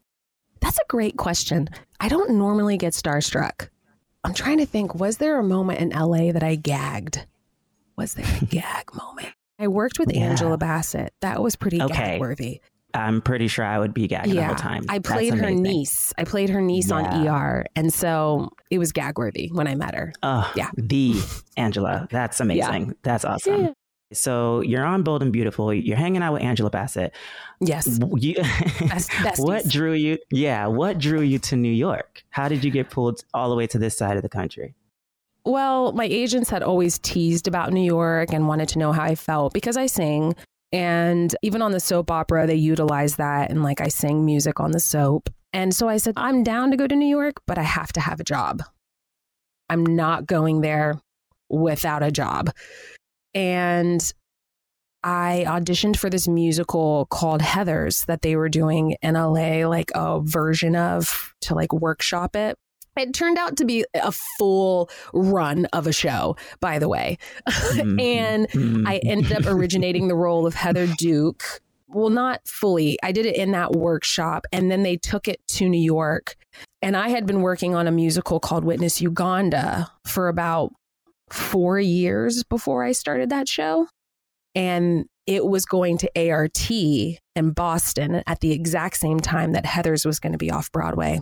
That's 0.61 0.79
a 0.79 0.85
great 0.88 1.16
question. 1.16 1.68
I 2.00 2.09
don't 2.09 2.31
normally 2.31 2.77
get 2.77 2.92
starstruck. 2.92 3.68
I'm 4.24 4.35
trying 4.35 4.59
to 4.59 4.66
think, 4.66 4.94
was 4.94 5.18
there 5.18 5.38
a 5.38 5.44
moment 5.44 5.81
in 5.81 5.90
LA 5.90 6.33
that 6.33 6.42
I 6.42 6.57
gagged? 6.57 7.27
Was 7.96 8.14
there 8.14 8.27
a 8.40 8.44
gag 8.46 8.94
moment? 8.94 9.35
I 9.59 9.68
worked 9.68 9.98
with 9.98 10.12
yeah. 10.12 10.22
Angela 10.22 10.59
Bassett. 10.59 11.12
That 11.20 11.42
was 11.42 11.55
pretty 11.57 11.81
okay. 11.83 11.94
gag 11.94 12.20
worthy. 12.20 12.61
I'm 12.94 13.20
pretty 13.20 13.48
sure 13.48 13.64
I 13.64 13.78
would 13.78 13.92
be 13.92 14.07
gagging 14.07 14.35
yeah, 14.35 14.42
the 14.42 14.46
whole 14.46 14.57
time. 14.57 14.85
I 14.88 14.98
played 15.00 15.35
her 15.35 15.50
niece. 15.50 16.12
I 16.16 16.24
played 16.24 16.48
her 16.50 16.62
niece 16.62 16.90
yeah. 16.90 16.96
on 16.96 17.26
ER, 17.26 17.66
and 17.74 17.92
so 17.92 18.50
it 18.70 18.78
was 18.78 18.92
gag 18.92 19.18
worthy 19.18 19.48
when 19.52 19.66
I 19.66 19.74
met 19.74 19.94
her. 19.94 20.12
Oh, 20.22 20.50
yeah, 20.57 20.70
the 20.76 21.20
Angela. 21.57 22.07
That's 22.11 22.40
amazing. 22.40 22.87
Yeah. 22.87 22.92
That's 23.02 23.24
awesome. 23.24 23.74
So 24.12 24.61
you're 24.61 24.85
on 24.85 25.02
Bold 25.02 25.22
and 25.22 25.33
Beautiful. 25.33 25.74
You're 25.74 25.96
hanging 25.96 26.22
out 26.22 26.35
with 26.35 26.42
Angela 26.42 26.70
Bassett. 26.70 27.12
Yes. 27.61 27.98
You, 28.16 28.37
what 29.38 29.68
drew 29.68 29.92
you? 29.92 30.18
Yeah. 30.30 30.66
What 30.66 30.98
drew 30.98 31.20
you 31.20 31.38
to 31.40 31.57
New 31.57 31.72
York? 31.72 32.22
How 32.30 32.48
did 32.48 32.64
you 32.64 32.70
get 32.70 32.90
pulled 32.90 33.24
all 33.35 33.50
the 33.50 33.57
way 33.57 33.66
to 33.68 33.78
this 33.78 33.96
side 33.96 34.16
of 34.16 34.22
the 34.22 34.28
country? 34.28 34.74
Well, 35.44 35.92
my 35.92 36.04
agents 36.04 36.48
had 36.48 36.62
always 36.62 36.98
teased 36.98 37.46
about 37.46 37.72
New 37.72 37.85
York 37.85 38.33
and 38.33 38.48
wanted 38.48 38.68
to 38.70 38.78
know 38.78 38.92
how 38.92 39.02
I 39.02 39.14
felt 39.14 39.52
because 39.52 39.76
I 39.76 39.87
sing. 39.87 40.35
And 40.74 41.37
even 41.40 41.62
on 41.62 41.70
the 41.70 41.78
soap 41.78 42.10
opera, 42.10 42.48
they 42.48 42.56
utilize 42.56 43.14
that. 43.14 43.48
And 43.48 43.62
like 43.62 43.80
I 43.80 43.87
sing 43.87 44.26
music 44.26 44.58
on 44.58 44.72
the 44.72 44.80
soap. 44.80 45.30
And 45.52 45.72
so 45.72 45.88
I 45.88 45.98
said, 45.98 46.14
I'm 46.16 46.42
down 46.42 46.72
to 46.72 46.76
go 46.76 46.88
to 46.88 46.96
New 46.96 47.06
York, 47.06 47.37
but 47.46 47.58
I 47.58 47.62
have 47.62 47.92
to 47.92 48.00
have 48.00 48.18
a 48.18 48.24
job. 48.24 48.60
I'm 49.70 49.87
not 49.87 50.26
going 50.26 50.62
there 50.62 51.00
without 51.48 52.02
a 52.02 52.10
job. 52.10 52.50
And 53.34 54.12
I 55.04 55.44
auditioned 55.46 55.96
for 55.96 56.10
this 56.10 56.26
musical 56.26 57.06
called 57.06 57.40
Heathers 57.40 58.06
that 58.06 58.22
they 58.22 58.34
were 58.34 58.48
doing 58.48 58.96
in 59.00 59.14
LA, 59.14 59.68
like 59.68 59.92
a 59.94 60.20
version 60.24 60.74
of 60.74 61.34
to 61.42 61.54
like 61.54 61.72
workshop 61.72 62.34
it. 62.34 62.58
It 62.96 63.12
turned 63.12 63.38
out 63.38 63.57
to 63.57 63.64
be 63.64 63.85
a 63.94 64.12
full 64.12 64.88
run 65.12 65.66
of 65.66 65.87
a 65.87 65.92
show, 65.92 66.37
by 66.61 66.78
the 66.78 66.88
way. 66.88 67.18
Mm-hmm. 67.48 68.00
and 68.00 68.48
mm-hmm. 68.48 68.87
I 68.87 68.98
ended 68.98 69.33
up 69.33 69.46
originating 69.46 70.09
the 70.09 70.14
role 70.14 70.46
of 70.46 70.54
Heather 70.54 70.87
Duke. 70.98 71.42
Well, 71.88 72.11
not 72.11 72.40
fully. 72.46 72.98
I 73.02 73.12
did 73.12 73.26
it 73.26 73.37
in 73.37 73.52
that 73.52 73.72
workshop, 73.72 74.46
and 74.52 74.70
then 74.70 74.83
they 74.83 74.96
took 74.96 75.28
it 75.28 75.40
to 75.48 75.68
New 75.68 75.80
York. 75.80 76.37
And 76.83 76.96
I 76.96 77.09
had 77.09 77.26
been 77.26 77.40
working 77.40 77.74
on 77.74 77.87
a 77.87 77.92
musical 77.92 78.40
called 78.40 78.64
Witness 78.64 79.00
Uganda 79.00 79.90
for 80.07 80.28
about 80.28 80.72
four 81.30 81.78
years 81.78 82.44
before 82.44 82.85
I 82.85 82.92
started 82.92 83.30
that 83.30 83.48
show. 83.48 83.87
And 84.54 85.07
it 85.26 85.46
was 85.46 85.64
going 85.64 85.98
to 85.98 86.30
ART 86.30 86.70
in 86.70 87.50
Boston 87.54 88.22
at 88.26 88.40
the 88.40 88.52
exact 88.52 88.96
same 88.98 89.20
time 89.20 89.52
that 89.52 89.64
Heathers 89.64 90.04
was 90.04 90.20
going 90.20 90.33
to 90.33 90.38
be 90.38 90.50
off 90.50 90.70
Broadway. 90.70 91.20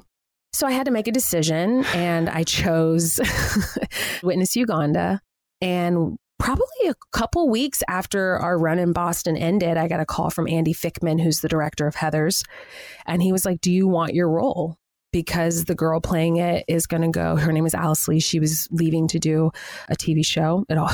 So 0.54 0.66
I 0.66 0.72
had 0.72 0.84
to 0.84 0.90
make 0.90 1.08
a 1.08 1.12
decision 1.12 1.84
and 1.94 2.28
I 2.28 2.44
chose 2.44 3.18
Witness 4.22 4.54
Uganda. 4.54 5.20
And 5.62 6.18
probably 6.38 6.88
a 6.88 6.94
couple 7.12 7.48
weeks 7.48 7.82
after 7.88 8.36
our 8.36 8.58
run 8.58 8.78
in 8.78 8.92
Boston 8.92 9.36
ended, 9.36 9.76
I 9.76 9.88
got 9.88 10.00
a 10.00 10.06
call 10.06 10.28
from 10.28 10.48
Andy 10.48 10.74
Fickman, 10.74 11.20
who's 11.22 11.40
the 11.40 11.48
director 11.48 11.86
of 11.86 11.94
Heathers. 11.94 12.44
And 13.06 13.22
he 13.22 13.32
was 13.32 13.44
like, 13.44 13.60
Do 13.60 13.72
you 13.72 13.88
want 13.88 14.14
your 14.14 14.28
role? 14.28 14.76
Because 15.12 15.66
the 15.66 15.74
girl 15.74 16.00
playing 16.00 16.36
it 16.36 16.64
is 16.68 16.86
going 16.86 17.02
to 17.02 17.08
go, 17.08 17.36
her 17.36 17.52
name 17.52 17.66
is 17.66 17.74
Alice 17.74 18.08
Lee. 18.08 18.20
She 18.20 18.40
was 18.40 18.66
leaving 18.70 19.08
to 19.08 19.18
do 19.18 19.52
a 19.88 19.94
TV 19.94 20.24
show 20.24 20.64
at 20.68 20.78
all. 20.78 20.90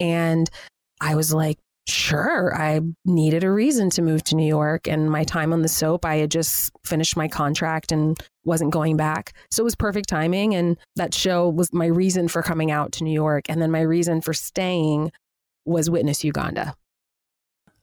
And 0.00 0.48
I 1.00 1.16
was 1.16 1.34
like, 1.34 1.58
sure, 1.88 2.54
I 2.56 2.80
needed 3.04 3.44
a 3.44 3.50
reason 3.50 3.90
to 3.90 4.02
move 4.02 4.22
to 4.24 4.36
New 4.36 4.46
York. 4.46 4.86
And 4.86 5.10
my 5.10 5.24
time 5.24 5.52
on 5.52 5.62
the 5.62 5.68
soap, 5.68 6.04
I 6.04 6.16
had 6.16 6.30
just 6.30 6.70
finished 6.84 7.16
my 7.16 7.28
contract 7.28 7.92
and 7.92 8.18
wasn't 8.44 8.72
going 8.72 8.96
back. 8.96 9.32
So 9.50 9.62
it 9.62 9.64
was 9.64 9.74
perfect 9.74 10.08
timing. 10.08 10.54
And 10.54 10.76
that 10.96 11.14
show 11.14 11.48
was 11.48 11.72
my 11.72 11.86
reason 11.86 12.28
for 12.28 12.42
coming 12.42 12.70
out 12.70 12.92
to 12.92 13.04
New 13.04 13.12
York. 13.12 13.48
And 13.48 13.60
then 13.60 13.70
my 13.70 13.80
reason 13.80 14.20
for 14.20 14.34
staying 14.34 15.12
was 15.64 15.90
Witness 15.90 16.24
Uganda. 16.24 16.74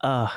Uh, 0.01 0.29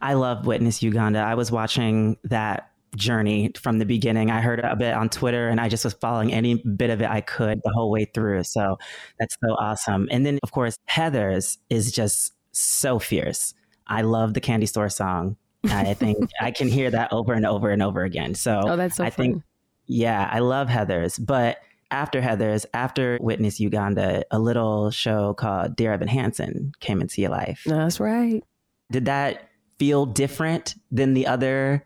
I 0.00 0.14
love 0.14 0.46
Witness 0.46 0.82
Uganda. 0.82 1.18
I 1.18 1.34
was 1.34 1.50
watching 1.50 2.16
that 2.24 2.70
journey 2.96 3.52
from 3.56 3.78
the 3.78 3.84
beginning. 3.84 4.30
I 4.30 4.40
heard 4.40 4.60
a 4.60 4.74
bit 4.76 4.94
on 4.94 5.08
Twitter 5.08 5.48
and 5.48 5.60
I 5.60 5.68
just 5.68 5.84
was 5.84 5.94
following 5.94 6.32
any 6.32 6.54
bit 6.54 6.90
of 6.90 7.00
it 7.00 7.08
I 7.08 7.20
could 7.20 7.60
the 7.62 7.72
whole 7.74 7.90
way 7.90 8.04
through. 8.04 8.44
So 8.44 8.78
that's 9.18 9.36
so 9.44 9.54
awesome. 9.54 10.08
And 10.10 10.26
then, 10.26 10.38
of 10.42 10.52
course, 10.52 10.76
Heathers 10.88 11.58
is 11.68 11.92
just 11.92 12.32
so 12.52 12.98
fierce. 12.98 13.54
I 13.86 14.02
love 14.02 14.34
the 14.34 14.40
candy 14.40 14.66
store 14.66 14.88
song. 14.88 15.36
I 15.64 15.94
think 15.94 16.30
I 16.40 16.50
can 16.52 16.68
hear 16.68 16.90
that 16.90 17.12
over 17.12 17.34
and 17.34 17.44
over 17.44 17.70
and 17.70 17.82
over 17.82 18.02
again. 18.02 18.34
So, 18.34 18.62
oh, 18.64 18.76
that's 18.76 18.96
so 18.96 19.04
I 19.04 19.10
fun. 19.10 19.24
think, 19.24 19.42
yeah, 19.86 20.28
I 20.32 20.38
love 20.38 20.68
Heathers. 20.68 21.24
But 21.24 21.58
after 21.90 22.20
Heathers, 22.22 22.64
after 22.72 23.18
Witness 23.20 23.60
Uganda, 23.60 24.24
a 24.30 24.38
little 24.38 24.90
show 24.90 25.34
called 25.34 25.76
Dear 25.76 25.92
Evan 25.92 26.08
Hansen 26.08 26.72
came 26.80 27.00
into 27.00 27.20
your 27.20 27.30
life. 27.30 27.62
That's 27.66 28.00
right. 28.00 28.42
Did 28.90 29.04
that 29.04 29.50
feel 29.78 30.06
different 30.06 30.76
than 30.90 31.14
the 31.14 31.26
other 31.26 31.84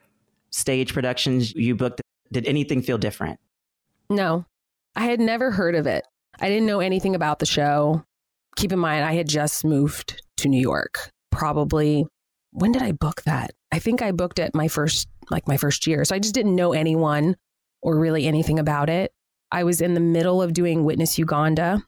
stage 0.51 0.93
productions 0.93 1.55
you 1.55 1.75
booked? 1.75 2.01
Did 2.33 2.47
anything 2.47 2.83
feel 2.83 2.99
different? 2.99 3.41
No, 4.11 4.45
I 4.95 5.07
had 5.07 5.21
never 5.21 5.51
heard 5.51 5.75
of 5.75 5.87
it. 5.87 6.07
I 6.41 6.49
didn't 6.49 6.67
know 6.67 6.81
anything 6.81 7.15
about 7.15 7.39
the 7.39 7.47
show. 7.47 8.05
Keep 8.57 8.73
in 8.73 8.79
mind, 8.79 9.05
I 9.05 9.15
had 9.15 9.29
just 9.29 9.65
moved 9.65 10.23
to 10.39 10.49
New 10.49 10.61
York. 10.61 11.11
Probably 11.31 12.07
when 12.53 12.71
did 12.71 12.83
I 12.83 12.93
book 12.93 13.23
that? 13.23 13.51
I 13.73 13.81
think 13.81 14.01
I 14.01 14.13
booked 14.13 14.39
it 14.39 14.55
my 14.55 14.69
first 14.69 15.09
like 15.31 15.49
my 15.49 15.57
first 15.57 15.87
year. 15.87 16.05
So 16.05 16.15
I 16.15 16.19
just 16.19 16.35
didn't 16.35 16.55
know 16.55 16.73
anyone 16.73 17.37
or 17.83 17.99
really 17.99 18.27
anything 18.27 18.59
about 18.59 18.89
it. 18.89 19.13
I 19.51 19.65
was 19.65 19.81
in 19.81 19.95
the 19.95 20.01
middle 20.01 20.41
of 20.41 20.53
doing 20.53 20.85
Witness 20.85 21.19
Uganda 21.19 21.83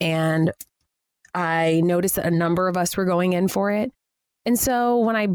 and 0.00 0.52
I 1.34 1.80
noticed 1.84 2.16
that 2.16 2.26
a 2.26 2.30
number 2.30 2.68
of 2.68 2.76
us 2.76 2.96
were 2.96 3.04
going 3.04 3.32
in 3.32 3.48
for 3.48 3.70
it. 3.70 3.90
And 4.46 4.58
so 4.58 4.98
when 4.98 5.16
I 5.16 5.28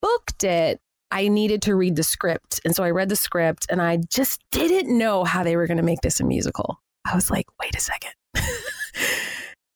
booked 0.00 0.44
it, 0.44 0.80
I 1.10 1.28
needed 1.28 1.62
to 1.62 1.74
read 1.74 1.96
the 1.96 2.02
script. 2.02 2.60
And 2.64 2.74
so 2.74 2.84
I 2.84 2.90
read 2.90 3.08
the 3.08 3.16
script 3.16 3.66
and 3.68 3.82
I 3.82 3.98
just 4.08 4.40
didn't 4.50 4.96
know 4.96 5.24
how 5.24 5.42
they 5.42 5.56
were 5.56 5.66
going 5.66 5.76
to 5.76 5.82
make 5.82 6.00
this 6.00 6.20
a 6.20 6.24
musical. 6.24 6.80
I 7.04 7.14
was 7.14 7.30
like, 7.30 7.46
wait 7.60 7.74
a 7.76 7.80
second. 7.80 8.12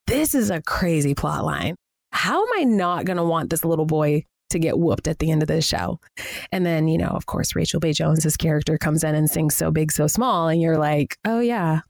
this 0.07 0.35
is 0.35 0.51
a 0.51 0.63
crazy 0.63 1.15
plot 1.15 1.45
line. 1.45 1.77
How 2.17 2.43
am 2.43 2.49
I 2.57 2.65
not 2.65 3.05
going 3.05 3.19
to 3.19 3.25
want 3.25 3.51
this 3.51 3.63
little 3.63 3.85
boy 3.85 4.25
to 4.49 4.59
get 4.59 4.79
whooped 4.79 5.07
at 5.07 5.19
the 5.19 5.31
end 5.31 5.43
of 5.43 5.49
the 5.49 5.61
show? 5.61 6.01
And 6.51 6.65
then, 6.65 6.89
you 6.89 6.97
know, 6.97 7.09
of 7.09 7.27
course, 7.27 7.55
Rachel 7.55 7.79
Bay 7.79 7.93
Jones's 7.93 8.39
character 8.39 8.79
comes 8.79 9.05
in 9.05 9.15
and 9.15 9.29
sings 9.29 9.55
So 9.55 9.71
Big, 9.71 9.93
So 9.93 10.07
Small. 10.07 10.49
And 10.49 10.63
you're 10.63 10.79
like, 10.79 11.19
oh, 11.27 11.41
yeah, 11.41 11.81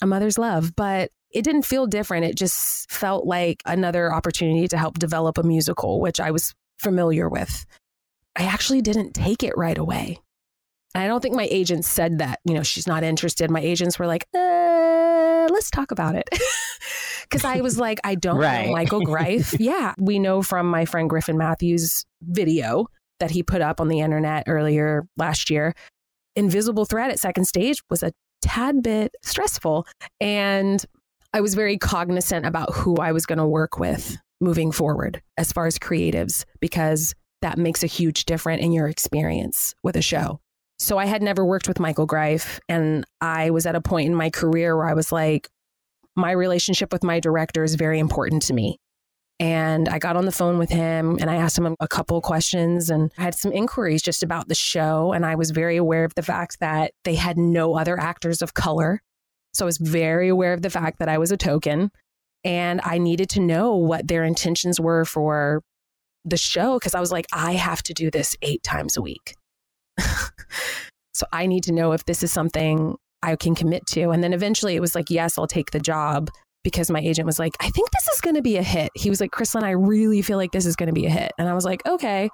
a 0.00 0.06
mother's 0.06 0.38
love. 0.38 0.76
But 0.76 1.10
it 1.32 1.42
didn't 1.42 1.64
feel 1.64 1.88
different. 1.88 2.26
It 2.26 2.36
just 2.36 2.88
felt 2.92 3.26
like 3.26 3.60
another 3.66 4.14
opportunity 4.14 4.68
to 4.68 4.78
help 4.78 5.00
develop 5.00 5.36
a 5.36 5.42
musical, 5.42 6.00
which 6.00 6.20
I 6.20 6.30
was 6.30 6.54
familiar 6.78 7.28
with. 7.28 7.66
I 8.36 8.44
actually 8.44 8.82
didn't 8.82 9.14
take 9.14 9.42
it 9.42 9.56
right 9.56 9.76
away. 9.76 10.20
I 10.94 11.08
don't 11.08 11.20
think 11.20 11.34
my 11.34 11.48
agents 11.50 11.88
said 11.88 12.18
that, 12.18 12.38
you 12.44 12.54
know, 12.54 12.62
she's 12.62 12.86
not 12.86 13.02
interested. 13.02 13.50
My 13.50 13.60
agents 13.60 13.98
were 13.98 14.06
like, 14.06 14.28
uh, 14.32 15.48
let's 15.50 15.70
talk 15.72 15.90
about 15.90 16.14
it. 16.14 16.28
Because 17.32 17.44
I 17.46 17.62
was 17.62 17.78
like, 17.78 17.98
I 18.04 18.14
don't 18.14 18.36
Right. 18.36 18.66
know 18.66 18.72
Michael 18.72 19.00
Greif. 19.00 19.54
yeah. 19.58 19.94
We 19.98 20.18
know 20.18 20.42
from 20.42 20.66
my 20.66 20.84
friend 20.84 21.08
Griffin 21.08 21.38
Matthews' 21.38 22.04
video 22.20 22.88
that 23.20 23.30
he 23.30 23.42
put 23.42 23.62
up 23.62 23.80
on 23.80 23.88
the 23.88 24.00
internet 24.00 24.44
earlier 24.46 25.06
last 25.16 25.48
year. 25.48 25.72
Invisible 26.36 26.84
Thread 26.84 27.10
at 27.10 27.18
second 27.18 27.46
stage 27.46 27.82
was 27.88 28.02
a 28.02 28.12
tad 28.42 28.82
bit 28.82 29.14
stressful. 29.22 29.86
And 30.20 30.84
I 31.32 31.40
was 31.40 31.54
very 31.54 31.78
cognizant 31.78 32.44
about 32.44 32.74
who 32.74 32.96
I 32.96 33.12
was 33.12 33.24
going 33.24 33.38
to 33.38 33.46
work 33.46 33.78
with 33.78 34.18
moving 34.42 34.70
forward 34.70 35.22
as 35.38 35.52
far 35.52 35.66
as 35.66 35.78
creatives, 35.78 36.44
because 36.60 37.14
that 37.40 37.56
makes 37.56 37.82
a 37.82 37.86
huge 37.86 38.26
difference 38.26 38.62
in 38.62 38.72
your 38.72 38.88
experience 38.88 39.74
with 39.82 39.96
a 39.96 40.02
show. 40.02 40.40
So 40.78 40.98
I 40.98 41.06
had 41.06 41.22
never 41.22 41.46
worked 41.46 41.68
with 41.68 41.78
Michael 41.80 42.06
Greif, 42.06 42.60
and 42.68 43.04
I 43.20 43.50
was 43.50 43.66
at 43.66 43.76
a 43.76 43.80
point 43.80 44.08
in 44.08 44.14
my 44.14 44.30
career 44.30 44.76
where 44.76 44.88
I 44.88 44.94
was 44.94 45.12
like, 45.12 45.48
my 46.16 46.30
relationship 46.32 46.92
with 46.92 47.02
my 47.02 47.20
director 47.20 47.64
is 47.64 47.74
very 47.74 47.98
important 47.98 48.42
to 48.42 48.54
me. 48.54 48.78
And 49.40 49.88
I 49.88 49.98
got 49.98 50.16
on 50.16 50.24
the 50.24 50.32
phone 50.32 50.58
with 50.58 50.70
him 50.70 51.18
and 51.20 51.28
I 51.28 51.36
asked 51.36 51.58
him 51.58 51.74
a 51.80 51.88
couple 51.88 52.20
questions 52.20 52.90
and 52.90 53.10
I 53.18 53.22
had 53.22 53.34
some 53.34 53.50
inquiries 53.50 54.02
just 54.02 54.22
about 54.22 54.48
the 54.48 54.54
show. 54.54 55.12
And 55.12 55.26
I 55.26 55.34
was 55.34 55.50
very 55.50 55.76
aware 55.76 56.04
of 56.04 56.14
the 56.14 56.22
fact 56.22 56.60
that 56.60 56.92
they 57.04 57.16
had 57.16 57.36
no 57.36 57.76
other 57.76 57.98
actors 57.98 58.40
of 58.40 58.54
color. 58.54 59.02
So 59.52 59.64
I 59.64 59.66
was 59.66 59.78
very 59.78 60.28
aware 60.28 60.52
of 60.52 60.62
the 60.62 60.70
fact 60.70 60.98
that 61.00 61.08
I 61.08 61.18
was 61.18 61.32
a 61.32 61.36
token 61.36 61.90
and 62.44 62.80
I 62.84 62.98
needed 62.98 63.30
to 63.30 63.40
know 63.40 63.74
what 63.74 64.06
their 64.06 64.24
intentions 64.24 64.80
were 64.80 65.04
for 65.04 65.62
the 66.24 66.36
show 66.36 66.78
because 66.78 66.94
I 66.94 67.00
was 67.00 67.10
like, 67.12 67.26
I 67.32 67.52
have 67.52 67.82
to 67.84 67.94
do 67.94 68.10
this 68.10 68.36
eight 68.42 68.62
times 68.62 68.96
a 68.96 69.02
week. 69.02 69.34
so 71.14 71.26
I 71.32 71.46
need 71.46 71.64
to 71.64 71.72
know 71.72 71.92
if 71.92 72.04
this 72.04 72.22
is 72.22 72.32
something 72.32 72.96
I 73.22 73.36
can 73.36 73.54
commit 73.54 73.86
to. 73.88 74.10
And 74.10 74.22
then 74.22 74.32
eventually 74.32 74.76
it 74.76 74.80
was 74.80 74.94
like, 74.94 75.10
yes, 75.10 75.38
I'll 75.38 75.46
take 75.46 75.70
the 75.70 75.80
job 75.80 76.30
because 76.64 76.90
my 76.90 77.00
agent 77.00 77.26
was 77.26 77.38
like, 77.38 77.56
I 77.60 77.70
think 77.70 77.90
this 77.90 78.08
is 78.08 78.20
going 78.20 78.36
to 78.36 78.42
be 78.42 78.56
a 78.56 78.62
hit. 78.62 78.90
He 78.94 79.10
was 79.10 79.20
like, 79.20 79.30
Kristolyn, 79.30 79.64
I 79.64 79.70
really 79.70 80.22
feel 80.22 80.38
like 80.38 80.52
this 80.52 80.66
is 80.66 80.76
going 80.76 80.88
to 80.88 80.92
be 80.92 81.06
a 81.06 81.10
hit. 81.10 81.32
And 81.38 81.48
I 81.48 81.54
was 81.54 81.64
like, 81.64 81.84
okay. 81.86 82.28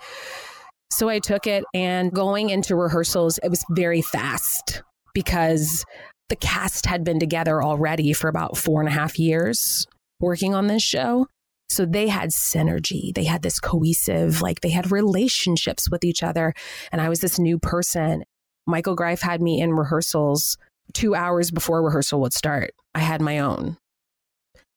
So 0.90 1.08
I 1.08 1.18
took 1.18 1.46
it 1.46 1.64
and 1.74 2.12
going 2.12 2.50
into 2.50 2.74
rehearsals, 2.74 3.38
it 3.38 3.48
was 3.48 3.64
very 3.70 4.02
fast 4.02 4.82
because 5.14 5.84
the 6.28 6.36
cast 6.36 6.86
had 6.86 7.04
been 7.04 7.18
together 7.18 7.62
already 7.62 8.12
for 8.12 8.28
about 8.28 8.56
four 8.56 8.80
and 8.80 8.88
a 8.88 8.92
half 8.92 9.18
years 9.18 9.86
working 10.20 10.54
on 10.54 10.66
this 10.66 10.82
show. 10.82 11.26
So 11.70 11.84
they 11.84 12.08
had 12.08 12.30
synergy. 12.30 13.14
They 13.14 13.24
had 13.24 13.42
this 13.42 13.60
cohesive, 13.60 14.40
like 14.40 14.60
they 14.60 14.70
had 14.70 14.90
relationships 14.90 15.90
with 15.90 16.04
each 16.04 16.22
other. 16.22 16.54
And 16.90 17.00
I 17.00 17.08
was 17.08 17.20
this 17.20 17.38
new 17.38 17.58
person. 17.58 18.24
Michael 18.66 18.94
Greif 18.94 19.20
had 19.20 19.40
me 19.42 19.60
in 19.60 19.72
rehearsals 19.72 20.56
two 20.94 21.14
hours 21.14 21.50
before 21.50 21.82
rehearsal 21.82 22.20
would 22.20 22.32
start. 22.32 22.72
I 22.94 23.00
had 23.00 23.20
my 23.20 23.38
own 23.38 23.76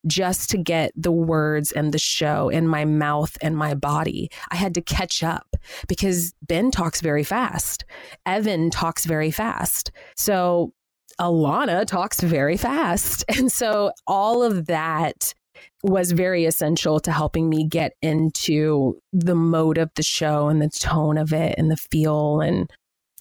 just 0.06 0.50
to 0.50 0.58
get 0.58 0.92
the 0.96 1.12
words 1.12 1.72
and 1.72 1.92
the 1.92 1.98
show 1.98 2.48
in 2.48 2.66
my 2.66 2.84
mouth 2.84 3.36
and 3.40 3.56
my 3.56 3.74
body. 3.74 4.30
I 4.50 4.56
had 4.56 4.74
to 4.74 4.82
catch 4.82 5.22
up 5.22 5.54
because 5.86 6.34
Ben 6.42 6.70
talks 6.70 7.00
very 7.00 7.24
fast. 7.24 7.84
Evan 8.26 8.70
talks 8.70 9.04
very 9.04 9.30
fast. 9.30 9.92
So 10.16 10.72
Alana 11.20 11.86
talks 11.86 12.20
very 12.20 12.56
fast. 12.56 13.24
And 13.42 13.50
so 13.50 13.92
all 14.06 14.42
of 14.42 14.66
that 14.66 15.34
was 15.82 16.12
very 16.12 16.44
essential 16.44 17.00
to 17.00 17.12
helping 17.12 17.48
me 17.48 17.66
get 17.66 17.92
into 18.02 19.00
the 19.12 19.34
mode 19.34 19.78
of 19.78 19.90
the 19.94 20.02
show 20.02 20.48
and 20.48 20.60
the 20.60 20.68
tone 20.68 21.18
of 21.18 21.32
it 21.32 21.54
and 21.58 21.70
the 21.70 21.76
feel 21.76 22.40
and 22.40 22.70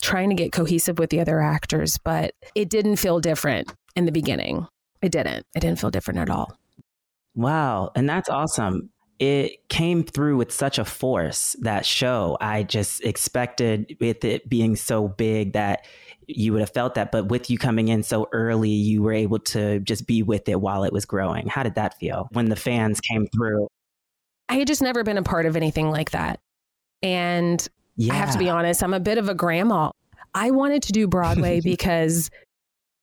trying 0.01 0.29
to 0.29 0.35
get 0.35 0.51
cohesive 0.51 0.99
with 0.99 1.09
the 1.09 1.19
other 1.19 1.39
actors. 1.39 1.97
But 1.97 2.33
it 2.55 2.69
didn't 2.69 2.97
feel 2.97 3.19
different 3.19 3.73
in 3.95 4.05
the 4.05 4.11
beginning. 4.11 4.67
It 5.01 5.11
didn't. 5.11 5.45
It 5.55 5.61
didn't 5.61 5.79
feel 5.79 5.91
different 5.91 6.19
at 6.19 6.29
all. 6.29 6.57
Wow. 7.35 7.91
And 7.95 8.09
that's 8.09 8.29
awesome. 8.29 8.89
It 9.19 9.67
came 9.69 10.03
through 10.03 10.37
with 10.37 10.51
such 10.51 10.79
a 10.79 10.85
force, 10.85 11.55
that 11.61 11.85
show. 11.85 12.37
I 12.41 12.63
just 12.63 13.03
expected 13.03 13.95
with 13.99 14.25
it 14.25 14.49
being 14.49 14.75
so 14.75 15.07
big 15.07 15.53
that 15.53 15.85
you 16.27 16.53
would 16.53 16.61
have 16.61 16.73
felt 16.73 16.95
that. 16.95 17.11
But 17.11 17.27
with 17.27 17.49
you 17.49 17.57
coming 17.57 17.89
in 17.89 18.01
so 18.01 18.27
early, 18.31 18.69
you 18.69 19.03
were 19.03 19.13
able 19.13 19.39
to 19.39 19.79
just 19.81 20.07
be 20.07 20.23
with 20.23 20.49
it 20.49 20.59
while 20.59 20.83
it 20.83 20.91
was 20.91 21.05
growing. 21.05 21.47
How 21.47 21.61
did 21.61 21.75
that 21.75 21.99
feel 21.99 22.27
when 22.31 22.49
the 22.49 22.55
fans 22.55 22.99
came 22.99 23.27
through? 23.27 23.67
I 24.49 24.55
had 24.55 24.67
just 24.67 24.81
never 24.81 25.03
been 25.03 25.17
a 25.17 25.23
part 25.23 25.45
of 25.45 25.55
anything 25.55 25.89
like 25.89 26.11
that. 26.11 26.39
And 27.03 27.65
Yeah. 28.01 28.13
I 28.13 28.17
have 28.17 28.31
to 28.33 28.39
be 28.39 28.49
honest, 28.49 28.83
I'm 28.83 28.93
a 28.93 28.99
bit 28.99 29.17
of 29.17 29.29
a 29.29 29.35
grandma. 29.35 29.91
I 30.33 30.51
wanted 30.51 30.83
to 30.83 30.91
do 30.91 31.07
Broadway 31.07 31.61
because 31.63 32.29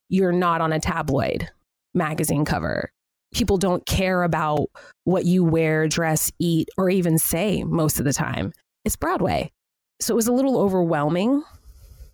you're 0.08 0.32
not 0.32 0.60
on 0.60 0.72
a 0.72 0.80
tabloid 0.80 1.48
magazine 1.94 2.44
cover. 2.44 2.90
People 3.34 3.58
don't 3.58 3.84
care 3.86 4.22
about 4.22 4.70
what 5.04 5.24
you 5.26 5.44
wear, 5.44 5.86
dress, 5.86 6.32
eat, 6.38 6.68
or 6.78 6.88
even 6.88 7.18
say 7.18 7.62
most 7.62 7.98
of 7.98 8.04
the 8.04 8.12
time. 8.12 8.52
It's 8.84 8.96
Broadway. 8.96 9.52
So 10.00 10.14
it 10.14 10.16
was 10.16 10.26
a 10.28 10.32
little 10.32 10.58
overwhelming. 10.58 11.42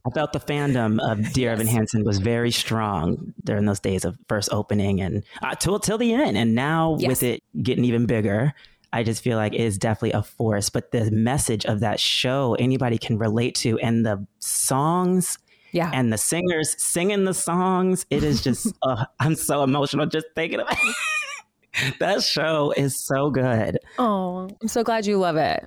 I 0.07 0.11
felt 0.11 0.33
the 0.33 0.41
fandom 0.41 0.99
of 1.01 1.33
Dear 1.33 1.53
Evan. 1.53 1.67
Hansen 1.69 2.05
was 2.05 2.19
very 2.19 2.51
strong 2.51 3.33
during 3.45 3.65
those 3.65 3.81
days 3.81 4.05
of 4.05 4.19
first 4.29 4.49
opening 4.53 5.01
and 5.01 5.23
uh, 5.43 5.55
till 5.55 5.79
till 5.79 5.97
the 5.99 6.13
end. 6.13 6.37
And 6.37 6.55
now 6.55 6.97
Yes. 6.99 7.09
with 7.09 7.23
it 7.23 7.43
getting 7.63 7.85
even 7.85 8.07
bigger, 8.07 8.53
I 8.95 9.03
just 9.03 9.23
feel 9.23 9.37
like 9.37 9.53
it 9.55 9.61
is 9.61 9.77
definitely 9.77 10.13
a 10.13 10.23
force. 10.23 10.71
But 10.71 10.91
the 10.93 11.11
message 11.11 11.67
of 11.67 11.81
that 11.81 12.01
show, 12.01 12.55
anybody 12.59 12.97
can 12.97 13.19
relate 13.19 13.55
to, 13.57 13.79
and 13.81 14.07
the 14.07 14.27
songs 14.39 15.39
Yeah. 15.73 15.91
and 15.93 16.13
the 16.13 16.19
singers 16.19 16.75
singing 16.83 17.25
the 17.25 17.35
songs, 17.35 18.07
it 18.11 18.23
is 18.23 18.43
just. 18.43 18.73
uh, 18.83 19.05
I'm 19.21 19.35
so 19.35 19.63
emotional 19.63 20.07
just 20.07 20.27
thinking 20.35 20.61
about 20.61 20.77
it. 20.83 21.99
that 21.99 22.23
show 22.23 22.73
is 22.77 22.97
so 23.05 23.31
good. 23.31 23.79
oh, 23.99 24.49
I'm 24.63 24.69
so 24.69 24.83
glad 24.85 25.07
you 25.07 25.19
love 25.19 25.37
it. 25.37 25.67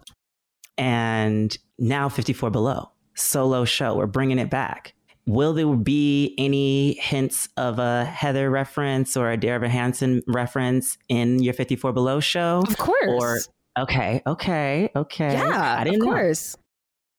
and 0.78 1.58
now 1.80 2.10
54 2.10 2.50
below 2.50 2.90
solo 3.16 3.66
show 3.66 3.96
we're 3.96 4.06
bringing 4.08 4.40
it 4.40 4.50
back 4.50 4.94
will 5.28 5.54
there 5.54 5.68
be 5.76 6.34
any 6.38 6.94
hints 6.94 7.50
of 7.58 7.78
a 7.78 8.06
heather 8.06 8.50
reference 8.50 9.16
or 9.16 9.30
a 9.30 9.38
Dear 9.38 9.56
Evan 9.56 9.70
Hansen 9.70 10.24
reference 10.28 10.98
in 11.10 11.44
your 11.44 11.54
54 11.54 11.92
below 11.94 12.20
show? 12.20 12.64
Of 12.68 12.78
course. 12.78 12.98
or 13.08 13.38
okay 13.78 14.24
okay 14.26 14.90
okay. 14.96 15.34
Yeah, 15.34 15.76
i 15.80 15.84
didn't 15.84 16.02
of 16.02 16.08
know. 16.08 16.14
course. 16.14 16.56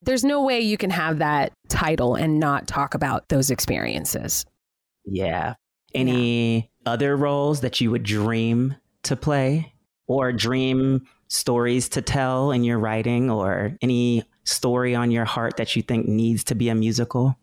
There's 0.03 0.25
no 0.25 0.43
way 0.43 0.61
you 0.61 0.77
can 0.77 0.91
have 0.91 1.19
that 1.19 1.53
title 1.69 2.15
and 2.15 2.41
not 2.41 2.67
talk 2.67 2.95
about 2.95 3.29
those 3.29 3.51
experiences. 3.51 4.45
yeah. 5.05 5.55
Any 5.95 6.71
other 6.85 7.17
roles 7.17 7.63
that 7.63 7.81
you 7.81 7.91
would 7.91 8.03
dream 8.03 8.77
to 9.05 9.17
play? 9.17 9.73
Or 10.07 10.33
dream 10.33 11.07
stories 11.29 11.89
to 11.91 12.03
tell 12.03 12.51
in 12.53 12.63
your 12.63 12.79
writing 12.79 13.31
or 13.31 13.77
any 13.81 14.25
story 14.45 14.95
on 14.95 15.11
your 15.11 15.25
heart 15.25 15.57
that 15.57 15.75
you 15.77 15.83
think 15.83 16.07
needs 16.07 16.45
to 16.45 16.55
be 16.55 16.69
a 16.69 16.75
musical 16.75 17.39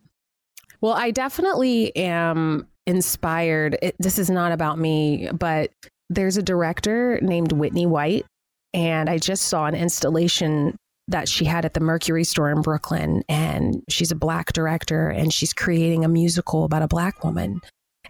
Well, 0.85 0.93
I 0.93 1.09
definitely 1.09 1.95
am 1.95 2.67
inspired. 2.85 3.75
It, 3.81 3.95
this 3.97 4.19
is 4.19 4.29
not 4.29 4.51
about 4.51 4.77
me, 4.77 5.27
but 5.33 5.71
there's 6.11 6.37
a 6.37 6.43
director 6.43 7.19
named 7.23 7.53
Whitney 7.53 7.87
White, 7.87 8.23
and 8.71 9.09
I 9.09 9.17
just 9.17 9.45
saw 9.47 9.65
an 9.65 9.73
installation 9.73 10.75
that 11.07 11.27
she 11.27 11.43
had 11.43 11.65
at 11.65 11.73
the 11.73 11.79
Mercury 11.79 12.23
store 12.23 12.51
in 12.51 12.61
Brooklyn. 12.61 13.23
And 13.27 13.81
she's 13.89 14.11
a 14.11 14.15
black 14.15 14.53
director, 14.53 15.09
and 15.09 15.33
she's 15.33 15.53
creating 15.53 16.05
a 16.05 16.07
musical 16.07 16.65
about 16.65 16.83
a 16.83 16.87
black 16.87 17.23
woman 17.23 17.61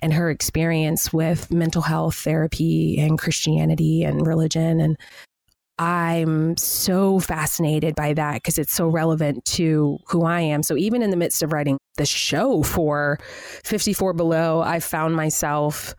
and 0.01 0.13
her 0.13 0.29
experience 0.29 1.13
with 1.13 1.53
mental 1.53 1.83
health 1.83 2.15
therapy 2.15 2.97
and 2.99 3.17
Christianity 3.17 4.03
and 4.03 4.27
religion. 4.27 4.81
And 4.81 4.97
I'm 5.77 6.55
so 6.55 7.19
fascinated 7.19 7.95
by 7.95 8.13
that 8.13 8.35
because 8.35 8.57
it's 8.57 8.73
so 8.73 8.87
relevant 8.87 9.43
to 9.45 9.97
who 10.07 10.23
I 10.23 10.41
am. 10.41 10.63
So 10.63 10.77
even 10.77 11.01
in 11.01 11.09
the 11.09 11.17
midst 11.17 11.43
of 11.43 11.51
writing 11.51 11.77
the 11.97 12.05
show 12.05 12.63
for 12.63 13.19
54 13.65 14.13
Below, 14.13 14.61
I 14.61 14.79
found 14.79 15.15
myself, 15.15 15.93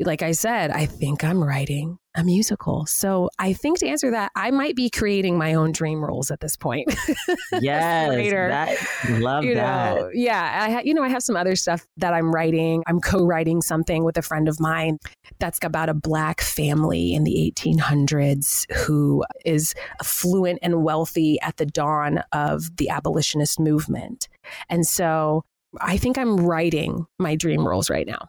like 0.00 0.22
I 0.22 0.32
said, 0.32 0.70
I 0.70 0.86
think 0.86 1.24
I'm 1.24 1.42
writing 1.42 1.98
a 2.14 2.22
musical. 2.22 2.84
So 2.86 3.30
I 3.38 3.52
think 3.52 3.78
to 3.78 3.88
answer 3.88 4.10
that, 4.10 4.32
I 4.36 4.50
might 4.50 4.76
be 4.76 4.90
creating 4.90 5.38
my 5.38 5.54
own 5.54 5.72
dream 5.72 6.04
roles 6.04 6.30
at 6.30 6.40
this 6.40 6.56
point. 6.56 6.94
yes 7.60 8.10
Later. 8.10 8.48
that 8.48 8.78
love 9.20 9.44
you 9.44 9.54
that 9.54 9.96
know, 9.96 10.10
yeah, 10.12 10.66
I 10.66 10.70
ha- 10.70 10.82
you 10.84 10.92
know, 10.92 11.02
I 11.02 11.08
have 11.08 11.22
some 11.22 11.36
other 11.36 11.56
stuff 11.56 11.86
that 11.96 12.12
I'm 12.12 12.32
writing. 12.32 12.82
I'm 12.86 13.00
co-writing 13.00 13.62
something 13.62 14.04
with 14.04 14.18
a 14.18 14.22
friend 14.22 14.48
of 14.48 14.60
mine 14.60 14.98
that's 15.38 15.58
about 15.62 15.88
a 15.88 15.94
black 15.94 16.40
family 16.40 17.14
in 17.14 17.24
the 17.24 17.52
1800s 17.56 18.70
who 18.72 19.24
is 19.44 19.74
affluent 20.00 20.58
and 20.62 20.84
wealthy 20.84 21.40
at 21.40 21.56
the 21.56 21.66
dawn 21.66 22.22
of 22.32 22.76
the 22.76 22.90
abolitionist 22.90 23.58
movement. 23.58 24.28
And 24.68 24.86
so 24.86 25.44
I 25.80 25.96
think 25.96 26.18
I'm 26.18 26.36
writing 26.36 27.06
my 27.18 27.36
dream 27.36 27.66
roles 27.66 27.88
right 27.88 28.06
now. 28.06 28.28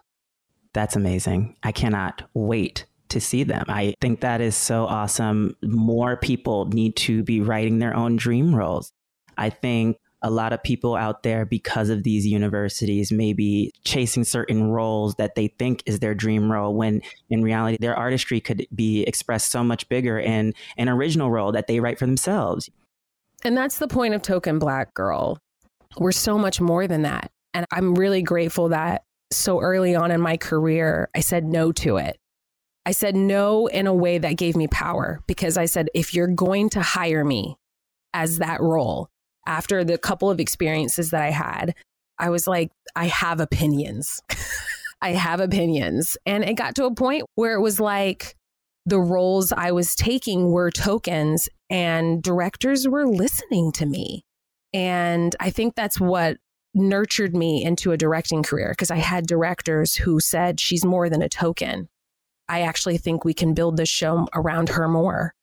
That's 0.73 0.95
amazing. 0.95 1.55
I 1.61 1.71
cannot 1.71 2.23
wait 2.33 2.85
to 3.09 3.19
see 3.19 3.43
them. 3.43 3.65
I 3.67 3.93
think 4.01 4.21
that 4.21 4.41
is 4.41 4.55
so 4.55 4.85
awesome. 4.85 5.55
More 5.61 6.17
people 6.17 6.65
need 6.65 6.95
to 6.97 7.23
be 7.23 7.41
writing 7.41 7.79
their 7.79 7.95
own 7.95 8.15
dream 8.15 8.55
roles. 8.55 8.91
I 9.37 9.49
think 9.49 9.97
a 10.25 10.29
lot 10.29 10.53
of 10.53 10.63
people 10.63 10.95
out 10.95 11.23
there, 11.23 11.45
because 11.45 11.89
of 11.89 12.03
these 12.03 12.25
universities, 12.25 13.11
maybe 13.11 13.71
chasing 13.83 14.23
certain 14.23 14.63
roles 14.69 15.15
that 15.15 15.35
they 15.35 15.49
think 15.59 15.83
is 15.85 15.99
their 15.99 16.15
dream 16.15 16.49
role, 16.49 16.73
when 16.73 17.01
in 17.29 17.43
reality, 17.43 17.77
their 17.79 17.95
artistry 17.95 18.39
could 18.39 18.65
be 18.73 19.03
expressed 19.03 19.51
so 19.51 19.63
much 19.63 19.89
bigger 19.89 20.17
in 20.17 20.53
an 20.77 20.87
original 20.87 21.29
role 21.29 21.51
that 21.51 21.67
they 21.67 21.81
write 21.81 21.99
for 21.99 22.05
themselves. 22.05 22.69
And 23.43 23.57
that's 23.57 23.79
the 23.79 23.87
point 23.89 24.13
of 24.13 24.21
Token 24.21 24.59
Black 24.59 24.93
Girl. 24.93 25.37
We're 25.97 26.13
so 26.13 26.37
much 26.37 26.61
more 26.61 26.87
than 26.87 27.01
that. 27.01 27.29
And 27.53 27.65
I'm 27.71 27.93
really 27.93 28.21
grateful 28.21 28.69
that 28.69 29.03
so 29.29 29.59
early 29.59 29.93
on 29.93 30.09
in 30.09 30.21
my 30.21 30.37
career, 30.37 31.09
I 31.13 31.19
said 31.19 31.43
no 31.43 31.73
to 31.73 31.97
it. 31.97 32.17
I 32.85 32.91
said 32.91 33.15
no 33.15 33.67
in 33.67 33.87
a 33.87 33.93
way 33.93 34.17
that 34.17 34.37
gave 34.37 34.55
me 34.55 34.67
power 34.67 35.21
because 35.27 35.57
I 35.57 35.65
said, 35.65 35.89
if 35.93 36.13
you're 36.13 36.27
going 36.27 36.69
to 36.71 36.81
hire 36.81 37.23
me 37.23 37.57
as 38.13 38.39
that 38.39 38.61
role, 38.61 39.09
after 39.45 39.83
the 39.83 39.97
couple 39.97 40.29
of 40.29 40.39
experiences 40.39 41.11
that 41.11 41.21
I 41.21 41.31
had, 41.31 41.75
I 42.19 42.29
was 42.29 42.47
like, 42.47 42.71
I 42.95 43.05
have 43.05 43.39
opinions. 43.39 44.21
I 45.01 45.11
have 45.11 45.39
opinions. 45.39 46.17
And 46.25 46.43
it 46.43 46.55
got 46.55 46.75
to 46.75 46.85
a 46.85 46.95
point 46.95 47.25
where 47.35 47.55
it 47.55 47.61
was 47.61 47.79
like 47.79 48.35
the 48.85 48.99
roles 48.99 49.51
I 49.51 49.71
was 49.71 49.95
taking 49.95 50.51
were 50.51 50.71
tokens 50.71 51.49
and 51.69 52.21
directors 52.21 52.87
were 52.87 53.07
listening 53.07 53.71
to 53.73 53.85
me. 53.85 54.23
And 54.73 55.35
I 55.39 55.49
think 55.49 55.75
that's 55.75 55.99
what 55.99 56.37
nurtured 56.73 57.35
me 57.35 57.63
into 57.63 57.91
a 57.91 57.97
directing 57.97 58.43
career 58.43 58.69
because 58.71 58.91
I 58.91 58.97
had 58.97 59.27
directors 59.27 59.95
who 59.95 60.19
said 60.19 60.59
she's 60.59 60.83
more 60.83 61.09
than 61.09 61.21
a 61.21 61.29
token. 61.29 61.87
I 62.49 62.61
actually 62.61 62.97
think 62.97 63.25
we 63.25 63.33
can 63.33 63.53
build 63.53 63.77
this 63.77 63.89
show 63.89 64.27
around 64.33 64.69
her 64.69 64.87
more. 64.87 65.33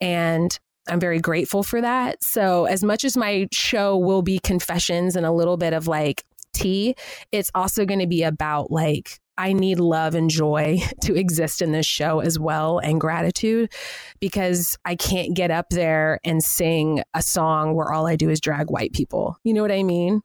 And 0.00 0.58
I'm 0.88 1.00
very 1.00 1.20
grateful 1.20 1.62
for 1.62 1.80
that. 1.80 2.22
So, 2.22 2.66
as 2.66 2.84
much 2.84 3.04
as 3.04 3.16
my 3.16 3.48
show 3.52 3.96
will 3.96 4.22
be 4.22 4.38
confessions 4.38 5.16
and 5.16 5.24
a 5.24 5.32
little 5.32 5.56
bit 5.56 5.72
of 5.72 5.88
like 5.88 6.22
tea, 6.52 6.94
it's 7.32 7.50
also 7.54 7.84
going 7.86 8.00
to 8.00 8.06
be 8.06 8.22
about 8.22 8.70
like, 8.70 9.18
I 9.36 9.52
need 9.52 9.80
love 9.80 10.14
and 10.14 10.30
joy 10.30 10.80
to 11.02 11.14
exist 11.14 11.62
in 11.62 11.72
this 11.72 11.86
show 11.86 12.20
as 12.20 12.38
well 12.38 12.78
and 12.78 13.00
gratitude 13.00 13.72
because 14.20 14.76
I 14.84 14.94
can't 14.94 15.34
get 15.34 15.50
up 15.50 15.70
there 15.70 16.20
and 16.24 16.42
sing 16.42 17.02
a 17.14 17.22
song 17.22 17.74
where 17.74 17.92
all 17.92 18.06
I 18.06 18.16
do 18.16 18.30
is 18.30 18.40
drag 18.40 18.70
white 18.70 18.92
people. 18.92 19.36
You 19.42 19.54
know 19.54 19.62
what 19.62 19.72
I 19.72 19.82
mean? 19.82 20.22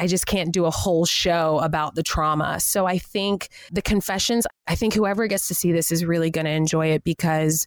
I 0.00 0.06
just 0.06 0.24
can't 0.24 0.50
do 0.50 0.64
a 0.64 0.70
whole 0.70 1.04
show 1.04 1.58
about 1.58 1.94
the 1.94 2.02
trauma. 2.02 2.58
So 2.58 2.86
I 2.86 2.96
think 2.96 3.48
the 3.70 3.82
confessions, 3.82 4.46
I 4.66 4.74
think 4.74 4.94
whoever 4.94 5.26
gets 5.26 5.46
to 5.48 5.54
see 5.54 5.72
this 5.72 5.92
is 5.92 6.06
really 6.06 6.30
going 6.30 6.46
to 6.46 6.50
enjoy 6.50 6.86
it 6.86 7.04
because 7.04 7.66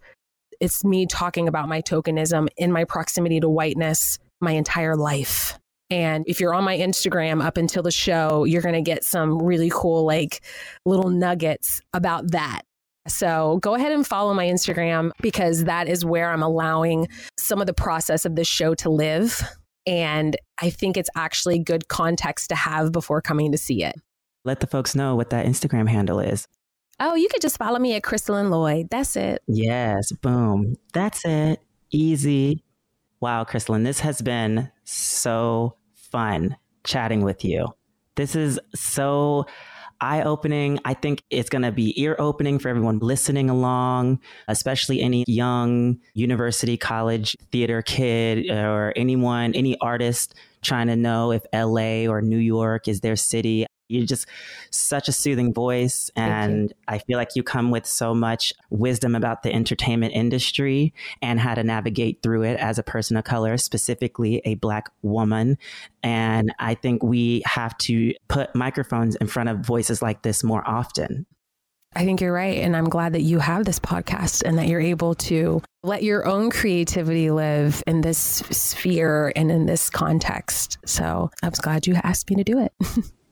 it's 0.59 0.83
me 0.83 1.05
talking 1.05 1.47
about 1.47 1.69
my 1.69 1.83
tokenism 1.83 2.47
in 2.57 2.71
my 2.71 2.85
proximity 2.85 3.39
to 3.39 3.47
whiteness 3.47 4.17
my 4.41 4.53
entire 4.53 4.95
life. 4.95 5.59
And 5.91 6.23
if 6.27 6.39
you're 6.39 6.55
on 6.55 6.63
my 6.63 6.75
Instagram 6.75 7.43
up 7.43 7.55
until 7.55 7.83
the 7.83 7.91
show, 7.91 8.45
you're 8.45 8.63
going 8.63 8.73
to 8.73 8.81
get 8.81 9.03
some 9.03 9.39
really 9.39 9.69
cool, 9.71 10.03
like 10.03 10.43
little 10.87 11.11
nuggets 11.11 11.81
about 11.93 12.31
that. 12.31 12.63
So 13.07 13.59
go 13.61 13.75
ahead 13.75 13.91
and 13.91 14.07
follow 14.07 14.33
my 14.33 14.47
Instagram 14.47 15.11
because 15.21 15.65
that 15.65 15.87
is 15.87 16.03
where 16.03 16.31
I'm 16.31 16.41
allowing 16.41 17.09
some 17.37 17.61
of 17.61 17.67
the 17.67 17.75
process 17.75 18.25
of 18.25 18.35
this 18.35 18.47
show 18.47 18.73
to 18.73 18.89
live. 18.89 19.39
And 19.85 20.37
I 20.61 20.69
think 20.69 20.97
it's 20.97 21.09
actually 21.15 21.59
good 21.59 21.87
context 21.87 22.49
to 22.49 22.55
have 22.55 22.91
before 22.91 23.21
coming 23.21 23.51
to 23.51 23.57
see 23.57 23.83
it. 23.83 23.95
Let 24.45 24.59
the 24.59 24.67
folks 24.67 24.95
know 24.95 25.15
what 25.15 25.29
that 25.31 25.45
Instagram 25.45 25.87
handle 25.87 26.19
is. 26.19 26.47
Oh, 26.99 27.15
you 27.15 27.27
could 27.29 27.41
just 27.41 27.57
follow 27.57 27.79
me 27.79 27.95
at 27.95 28.03
Kristolyn 28.03 28.49
Lloyd. 28.49 28.87
That's 28.89 29.15
it. 29.15 29.41
Yes, 29.47 30.11
boom. 30.11 30.75
That's 30.93 31.25
it. 31.25 31.59
Easy. 31.91 32.63
Wow, 33.19 33.43
Kristolyn, 33.45 33.83
this 33.83 34.01
has 34.01 34.21
been 34.21 34.69
so 34.83 35.75
fun 35.95 36.57
chatting 36.83 37.23
with 37.23 37.43
you. 37.43 37.67
This 38.15 38.35
is 38.35 38.59
so 38.75 39.45
eye 40.03 40.21
opening. 40.23 40.79
I 40.85 40.93
think 40.93 41.23
it's 41.29 41.49
going 41.49 41.61
to 41.61 41.71
be 41.71 41.99
ear 42.01 42.15
opening 42.19 42.59
for 42.59 42.69
everyone 42.69 42.99
listening 42.99 43.49
along, 43.49 44.19
especially 44.47 45.01
any 45.01 45.23
young 45.27 45.99
university, 46.13 46.75
college, 46.77 47.35
theater 47.51 47.81
kid, 47.81 48.49
or 48.51 48.93
anyone, 48.95 49.53
any 49.55 49.77
artist 49.79 50.35
trying 50.61 50.87
to 50.87 50.95
know 50.95 51.31
if 51.31 51.43
LA 51.53 52.09
or 52.11 52.21
New 52.21 52.37
York 52.37 52.87
is 52.87 53.01
their 53.01 53.15
city. 53.15 53.65
You're 53.93 54.05
just 54.05 54.27
such 54.69 55.07
a 55.07 55.11
soothing 55.11 55.53
voice. 55.53 56.11
And 56.15 56.73
I 56.87 56.97
feel 56.99 57.17
like 57.17 57.35
you 57.35 57.43
come 57.43 57.71
with 57.71 57.85
so 57.85 58.13
much 58.13 58.53
wisdom 58.69 59.15
about 59.15 59.43
the 59.43 59.53
entertainment 59.53 60.13
industry 60.13 60.93
and 61.21 61.39
how 61.39 61.55
to 61.55 61.63
navigate 61.63 62.21
through 62.21 62.43
it 62.43 62.59
as 62.59 62.77
a 62.77 62.83
person 62.83 63.17
of 63.17 63.23
color, 63.23 63.57
specifically 63.57 64.41
a 64.45 64.55
Black 64.55 64.89
woman. 65.01 65.57
And 66.01 66.53
I 66.59 66.75
think 66.75 67.03
we 67.03 67.43
have 67.45 67.77
to 67.79 68.13
put 68.27 68.53
microphones 68.55 69.15
in 69.15 69.27
front 69.27 69.49
of 69.49 69.59
voices 69.59 70.01
like 70.01 70.21
this 70.23 70.43
more 70.43 70.67
often. 70.67 71.25
I 71.95 72.05
think 72.05 72.21
you're 72.21 72.33
right. 72.33 72.59
And 72.59 72.75
I'm 72.75 72.89
glad 72.89 73.13
that 73.13 73.21
you 73.21 73.39
have 73.39 73.65
this 73.65 73.79
podcast 73.79 74.41
and 74.43 74.57
that 74.57 74.67
you're 74.67 74.81
able 74.81 75.15
to 75.15 75.61
let 75.83 76.03
your 76.03 76.25
own 76.25 76.49
creativity 76.49 77.29
live 77.29 77.83
in 77.85 78.01
this 78.01 78.17
sphere 78.17 79.31
and 79.35 79.51
in 79.51 79.65
this 79.65 79.89
context. 79.89 80.77
So 80.85 81.29
I 81.41 81.49
was 81.49 81.59
glad 81.59 81.85
you 81.85 81.95
asked 81.95 82.29
me 82.29 82.37
to 82.37 82.43
do 82.43 82.59
it. 82.59 82.73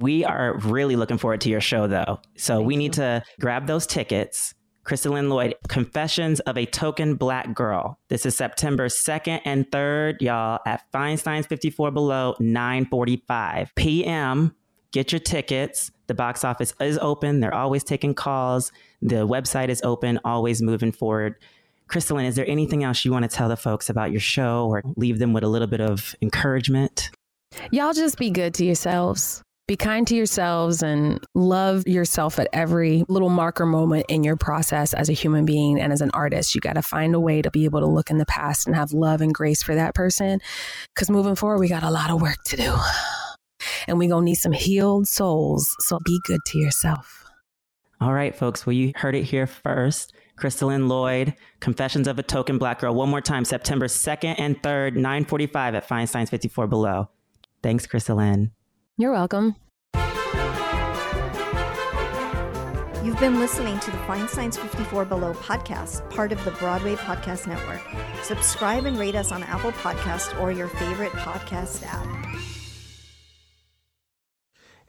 We 0.00 0.24
are 0.24 0.58
really 0.58 0.96
looking 0.96 1.18
forward 1.18 1.40
to 1.42 1.48
your 1.48 1.60
show, 1.60 1.86
though. 1.86 2.20
So 2.36 2.56
Thank 2.56 2.66
we 2.66 2.74
you. 2.74 2.78
need 2.78 2.92
to 2.94 3.22
grab 3.40 3.66
those 3.66 3.86
tickets. 3.86 4.54
Kristolyn 4.84 5.28
Lloyd, 5.28 5.54
Confessions 5.68 6.40
of 6.40 6.58
a 6.58 6.66
Token 6.66 7.14
Black 7.14 7.54
Girl. 7.54 8.00
This 8.08 8.26
is 8.26 8.36
September 8.36 8.88
2nd 8.88 9.40
and 9.44 9.70
3rd, 9.70 10.20
y'all, 10.20 10.58
at 10.66 10.82
Feinstein's 10.92 11.46
54 11.46 11.92
Below, 11.92 12.34
9.45 12.40 13.68
p.m. 13.76 14.56
Get 14.90 15.12
your 15.12 15.20
tickets. 15.20 15.92
The 16.08 16.14
box 16.14 16.44
office 16.44 16.74
is 16.80 16.98
open. 16.98 17.38
They're 17.38 17.54
always 17.54 17.84
taking 17.84 18.12
calls. 18.12 18.72
The 19.00 19.26
website 19.26 19.68
is 19.68 19.80
open, 19.82 20.18
always 20.24 20.60
moving 20.60 20.90
forward. 20.90 21.36
Kristolyn, 21.88 22.26
is 22.26 22.34
there 22.34 22.48
anything 22.48 22.82
else 22.82 23.04
you 23.04 23.12
want 23.12 23.22
to 23.22 23.34
tell 23.34 23.48
the 23.48 23.56
folks 23.56 23.88
about 23.88 24.10
your 24.10 24.20
show 24.20 24.66
or 24.68 24.82
leave 24.96 25.20
them 25.20 25.32
with 25.32 25.44
a 25.44 25.48
little 25.48 25.68
bit 25.68 25.80
of 25.80 26.16
encouragement? 26.20 27.10
Y'all 27.70 27.92
just 27.92 28.18
be 28.18 28.30
good 28.30 28.52
to 28.54 28.64
yourselves 28.64 29.42
be 29.68 29.76
kind 29.76 30.06
to 30.08 30.16
yourselves 30.16 30.82
and 30.82 31.24
love 31.34 31.86
yourself 31.86 32.38
at 32.38 32.48
every 32.52 33.04
little 33.08 33.28
marker 33.28 33.64
moment 33.64 34.06
in 34.08 34.24
your 34.24 34.36
process 34.36 34.92
as 34.92 35.08
a 35.08 35.12
human 35.12 35.44
being 35.44 35.80
and 35.80 35.92
as 35.92 36.00
an 36.00 36.10
artist. 36.12 36.54
You 36.54 36.60
got 36.60 36.74
to 36.74 36.82
find 36.82 37.14
a 37.14 37.20
way 37.20 37.42
to 37.42 37.50
be 37.50 37.64
able 37.64 37.80
to 37.80 37.86
look 37.86 38.10
in 38.10 38.18
the 38.18 38.26
past 38.26 38.66
and 38.66 38.74
have 38.74 38.92
love 38.92 39.20
and 39.20 39.32
grace 39.32 39.62
for 39.62 39.74
that 39.74 39.94
person. 39.94 40.40
Because 40.94 41.10
moving 41.10 41.36
forward, 41.36 41.58
we 41.58 41.68
got 41.68 41.84
a 41.84 41.90
lot 41.90 42.10
of 42.10 42.20
work 42.20 42.42
to 42.46 42.56
do. 42.56 42.76
And 43.86 43.98
we're 43.98 44.08
going 44.08 44.22
to 44.22 44.24
need 44.24 44.34
some 44.34 44.52
healed 44.52 45.06
souls. 45.06 45.74
So 45.80 46.00
be 46.04 46.20
good 46.24 46.40
to 46.46 46.58
yourself. 46.58 47.24
All 48.00 48.12
right, 48.12 48.34
folks. 48.34 48.66
Well, 48.66 48.74
you 48.74 48.92
heard 48.96 49.14
it 49.14 49.22
here 49.22 49.46
first. 49.46 50.12
Kristolyn 50.36 50.88
Lloyd, 50.88 51.34
Confessions 51.60 52.08
of 52.08 52.18
a 52.18 52.22
Token 52.22 52.58
Black 52.58 52.80
Girl. 52.80 52.94
One 52.94 53.08
more 53.08 53.20
time, 53.20 53.44
September 53.44 53.86
2nd 53.86 54.34
and 54.38 54.60
3rd, 54.60 54.96
945 54.96 55.76
at 55.76 55.88
Feinstein's 55.88 56.30
54 56.30 56.66
Below. 56.66 57.10
Thanks, 57.62 57.86
Kristolyn. 57.86 58.50
You're 59.02 59.10
welcome. 59.10 59.56
You've 63.02 63.18
been 63.18 63.40
listening 63.40 63.80
to 63.80 63.90
the 63.90 63.96
Feinstein's 64.06 64.56
54 64.56 65.06
Below 65.06 65.34
podcast, 65.34 66.08
part 66.08 66.30
of 66.30 66.44
the 66.44 66.52
Broadway 66.52 66.94
Podcast 66.94 67.48
Network. 67.48 67.80
Subscribe 68.22 68.84
and 68.84 68.96
rate 68.96 69.16
us 69.16 69.32
on 69.32 69.42
Apple 69.42 69.72
Podcast 69.72 70.40
or 70.40 70.52
your 70.52 70.68
favorite 70.68 71.10
podcast 71.10 71.82
app. 71.84 72.06